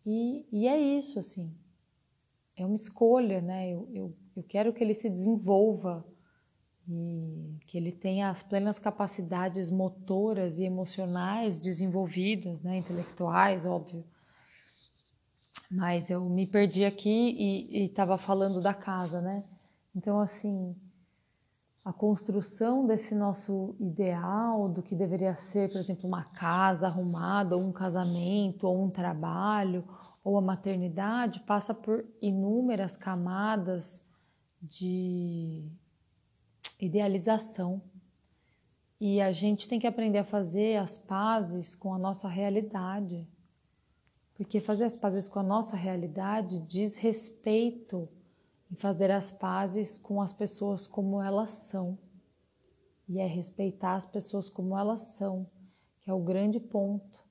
E, 0.04 0.44
e 0.50 0.66
é 0.66 0.76
isso, 0.76 1.20
assim. 1.20 1.54
É 2.56 2.66
uma 2.66 2.74
escolha, 2.74 3.40
né? 3.40 3.70
Eu, 3.70 3.88
eu, 3.92 4.16
eu 4.36 4.42
quero 4.42 4.72
que 4.72 4.82
ele 4.82 4.94
se 4.94 5.08
desenvolva 5.08 6.04
e 6.88 7.58
que 7.66 7.76
ele 7.76 7.92
tenha 7.92 8.30
as 8.30 8.42
plenas 8.42 8.78
capacidades 8.78 9.70
motoras 9.70 10.58
e 10.58 10.64
emocionais 10.64 11.60
desenvolvidas, 11.60 12.60
né? 12.62 12.78
Intelectuais, 12.78 13.64
óbvio. 13.64 14.04
Mas 15.70 16.10
eu 16.10 16.24
me 16.28 16.46
perdi 16.46 16.84
aqui 16.84 17.08
e 17.08 17.84
estava 17.84 18.18
falando 18.18 18.60
da 18.60 18.74
casa, 18.74 19.20
né? 19.20 19.44
Então, 19.94 20.18
assim, 20.18 20.74
a 21.84 21.92
construção 21.92 22.86
desse 22.86 23.14
nosso 23.14 23.74
ideal 23.78 24.68
do 24.68 24.82
que 24.82 24.94
deveria 24.94 25.34
ser, 25.34 25.70
por 25.70 25.78
exemplo, 25.78 26.08
uma 26.08 26.24
casa 26.24 26.86
arrumada, 26.86 27.56
ou 27.56 27.62
um 27.62 27.72
casamento, 27.72 28.66
ou 28.66 28.84
um 28.84 28.90
trabalho, 28.90 29.84
ou 30.24 30.36
a 30.36 30.42
maternidade, 30.42 31.40
passa 31.40 31.72
por 31.72 32.04
inúmeras 32.20 32.96
camadas 32.96 34.00
de 34.60 35.70
idealização. 36.78 37.82
E 39.00 39.20
a 39.20 39.32
gente 39.32 39.66
tem 39.66 39.80
que 39.80 39.86
aprender 39.86 40.18
a 40.18 40.24
fazer 40.24 40.76
as 40.76 40.98
pazes 40.98 41.74
com 41.74 41.94
a 41.94 41.98
nossa 41.98 42.28
realidade. 42.28 43.26
Porque 44.34 44.60
fazer 44.60 44.84
as 44.84 44.96
pazes 44.96 45.28
com 45.28 45.38
a 45.38 45.42
nossa 45.42 45.76
realidade 45.76 46.60
diz 46.60 46.96
respeito 46.96 48.08
e 48.70 48.76
fazer 48.76 49.10
as 49.10 49.32
pazes 49.32 49.98
com 49.98 50.20
as 50.20 50.32
pessoas 50.32 50.86
como 50.86 51.20
elas 51.20 51.50
são. 51.50 51.98
E 53.08 53.18
é 53.18 53.26
respeitar 53.26 53.96
as 53.96 54.06
pessoas 54.06 54.48
como 54.48 54.78
elas 54.78 55.00
são, 55.00 55.46
que 56.00 56.10
é 56.10 56.14
o 56.14 56.20
grande 56.20 56.60
ponto. 56.60 57.24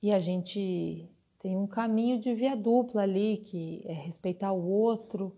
E 0.00 0.12
a 0.12 0.18
gente 0.18 1.08
tem 1.38 1.56
um 1.56 1.66
caminho 1.66 2.20
de 2.20 2.34
via 2.34 2.54
dupla 2.54 3.02
ali, 3.02 3.38
que 3.38 3.82
é 3.86 3.92
respeitar 3.92 4.52
o 4.52 4.66
outro 4.66 5.36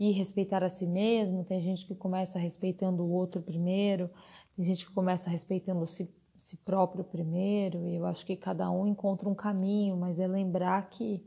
e 0.00 0.12
respeitar 0.12 0.64
a 0.64 0.70
si 0.70 0.86
mesmo. 0.86 1.44
Tem 1.44 1.60
gente 1.60 1.86
que 1.86 1.94
começa 1.94 2.38
respeitando 2.38 3.04
o 3.04 3.10
outro 3.10 3.42
primeiro, 3.42 4.10
tem 4.56 4.64
gente 4.64 4.86
que 4.86 4.92
começa 4.92 5.28
respeitando 5.28 5.86
si, 5.86 6.10
si 6.34 6.56
próprio 6.56 7.04
primeiro. 7.04 7.86
E 7.86 7.96
eu 7.96 8.06
acho 8.06 8.24
que 8.24 8.34
cada 8.34 8.70
um 8.70 8.86
encontra 8.86 9.28
um 9.28 9.34
caminho, 9.34 9.98
mas 9.98 10.18
é 10.18 10.26
lembrar 10.26 10.88
que 10.88 11.22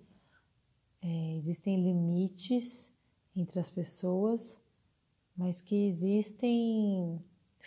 é, 1.03 1.35
existem 1.35 1.83
limites 1.83 2.91
entre 3.35 3.59
as 3.59 3.69
pessoas, 3.69 4.59
mas 5.37 5.61
que 5.61 5.87
existem 5.87 7.23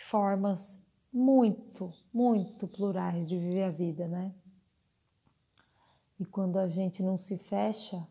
formas 0.09 0.77
muito, 1.11 1.93
muito 2.13 2.67
plurais 2.67 3.29
de 3.29 3.39
viver 3.39 3.63
a 3.63 3.71
vida, 3.71 4.07
né? 4.07 4.35
E 6.19 6.25
quando 6.25 6.57
a 6.57 6.67
gente 6.67 7.01
não 7.01 7.17
se 7.17 7.37
fecha, 7.37 8.05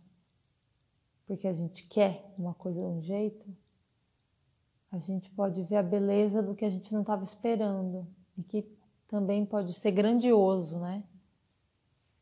porque 1.26 1.48
a 1.48 1.52
gente 1.52 1.86
quer 1.86 2.24
uma 2.38 2.54
coisa 2.54 2.80
de 2.80 2.86
um 2.86 3.02
jeito, 3.02 3.44
a 4.90 4.98
gente 4.98 5.28
pode 5.30 5.62
ver 5.64 5.76
a 5.76 5.82
beleza 5.82 6.42
do 6.42 6.54
que 6.54 6.64
a 6.64 6.70
gente 6.70 6.92
não 6.92 7.00
estava 7.00 7.24
esperando 7.24 8.06
e 8.38 8.42
que 8.42 8.64
também 9.08 9.44
pode 9.44 9.74
ser 9.74 9.90
grandioso, 9.90 10.78
né? 10.78 11.02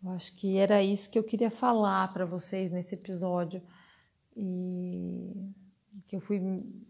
Eu 0.02 0.10
acho 0.10 0.34
que 0.36 0.56
era 0.56 0.82
isso 0.82 1.10
que 1.10 1.18
eu 1.18 1.24
queria 1.24 1.50
falar 1.50 2.12
para 2.12 2.24
vocês 2.24 2.72
nesse 2.72 2.94
episódio 2.94 3.62
e 4.36 5.50
que 6.06 6.16
eu 6.16 6.20
fui 6.20 6.38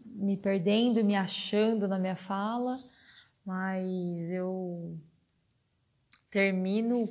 me 0.05 0.35
perdendo, 0.37 1.03
me 1.03 1.15
achando 1.15 1.87
na 1.87 1.99
minha 1.99 2.15
fala, 2.15 2.77
mas 3.45 4.31
eu 4.31 4.97
termino 6.29 7.07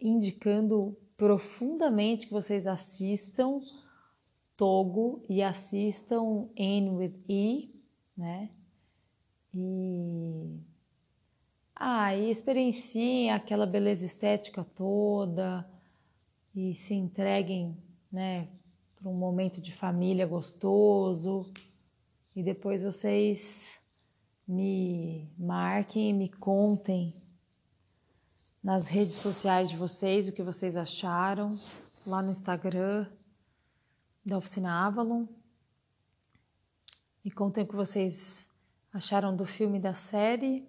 indicando 0.00 0.96
profundamente 1.16 2.26
que 2.26 2.32
vocês 2.32 2.66
assistam 2.66 3.60
Togo 4.58 5.24
e 5.28 5.40
assistam 5.40 6.48
N 6.56 6.90
with 6.90 7.14
E, 7.28 7.70
né? 8.16 8.50
E 9.54 10.58
ah, 11.76 12.12
e 12.16 12.28
experienciem 12.28 13.30
aquela 13.30 13.64
beleza 13.64 14.04
estética 14.04 14.64
toda 14.74 15.64
e 16.52 16.74
se 16.74 16.92
entreguem, 16.92 17.76
né, 18.10 18.48
para 18.96 19.08
um 19.08 19.14
momento 19.14 19.60
de 19.60 19.72
família 19.72 20.26
gostoso. 20.26 21.52
E 22.34 22.42
depois 22.42 22.82
vocês 22.82 23.78
me 24.46 25.30
marquem 25.38 26.12
me 26.12 26.28
contem 26.28 27.14
nas 28.60 28.88
redes 28.88 29.14
sociais 29.14 29.70
de 29.70 29.76
vocês 29.76 30.26
o 30.26 30.32
que 30.32 30.42
vocês 30.42 30.76
acharam, 30.76 31.52
lá 32.04 32.20
no 32.20 32.32
Instagram 32.32 33.06
da 34.28 34.36
Oficina 34.36 34.86
Avalon. 34.86 35.26
Me 37.24 37.30
contem 37.30 37.64
o 37.64 37.66
que 37.66 37.74
vocês 37.74 38.46
acharam 38.92 39.34
do 39.34 39.46
filme 39.46 39.80
da 39.80 39.94
série. 39.94 40.68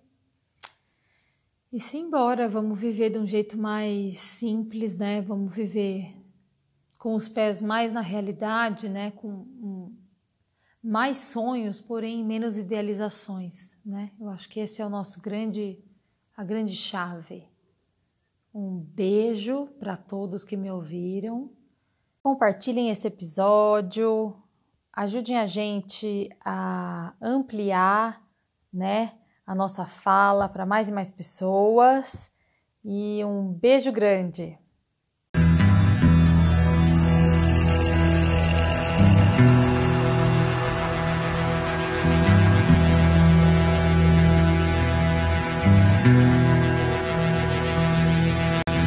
E 1.72 1.80
simbora, 1.80 2.48
vamos 2.48 2.80
viver 2.80 3.10
de 3.12 3.20
um 3.20 3.28
jeito 3.28 3.58
mais 3.58 4.18
simples, 4.18 4.96
né? 4.96 5.22
Vamos 5.22 5.54
viver 5.54 6.16
com 6.98 7.14
os 7.14 7.28
pés 7.28 7.62
mais 7.62 7.92
na 7.92 8.00
realidade, 8.00 8.88
né? 8.88 9.12
Com 9.12 9.30
um, 9.30 9.96
mais 10.82 11.18
sonhos, 11.18 11.82
porém 11.82 12.24
menos 12.24 12.58
idealizações, 12.58 13.78
né? 13.86 14.12
Eu 14.20 14.30
acho 14.30 14.48
que 14.48 14.62
esse 14.62 14.82
é 14.82 14.86
o 14.86 14.90
nosso 14.90 15.20
grande, 15.22 15.78
a 16.36 16.46
grande 16.46 16.74
chave. 16.74 17.44
Um 18.54 18.80
beijo 18.80 19.68
para 19.80 19.98
todos 19.98 20.46
que 20.46 20.56
me 20.56 20.72
ouviram. 20.72 21.59
Compartilhem 22.22 22.90
esse 22.90 23.08
episódio, 23.08 24.36
ajudem 24.94 25.38
a 25.38 25.46
gente 25.46 26.30
a 26.44 27.14
ampliar, 27.22 28.22
né? 28.72 29.20
a 29.50 29.56
nossa 29.56 29.84
fala 29.84 30.48
para 30.48 30.64
mais 30.64 30.90
e 30.90 30.92
mais 30.92 31.10
pessoas. 31.10 32.32
E 32.86 33.26
um 33.26 33.52
beijo 33.52 33.92
grande! 33.92 34.60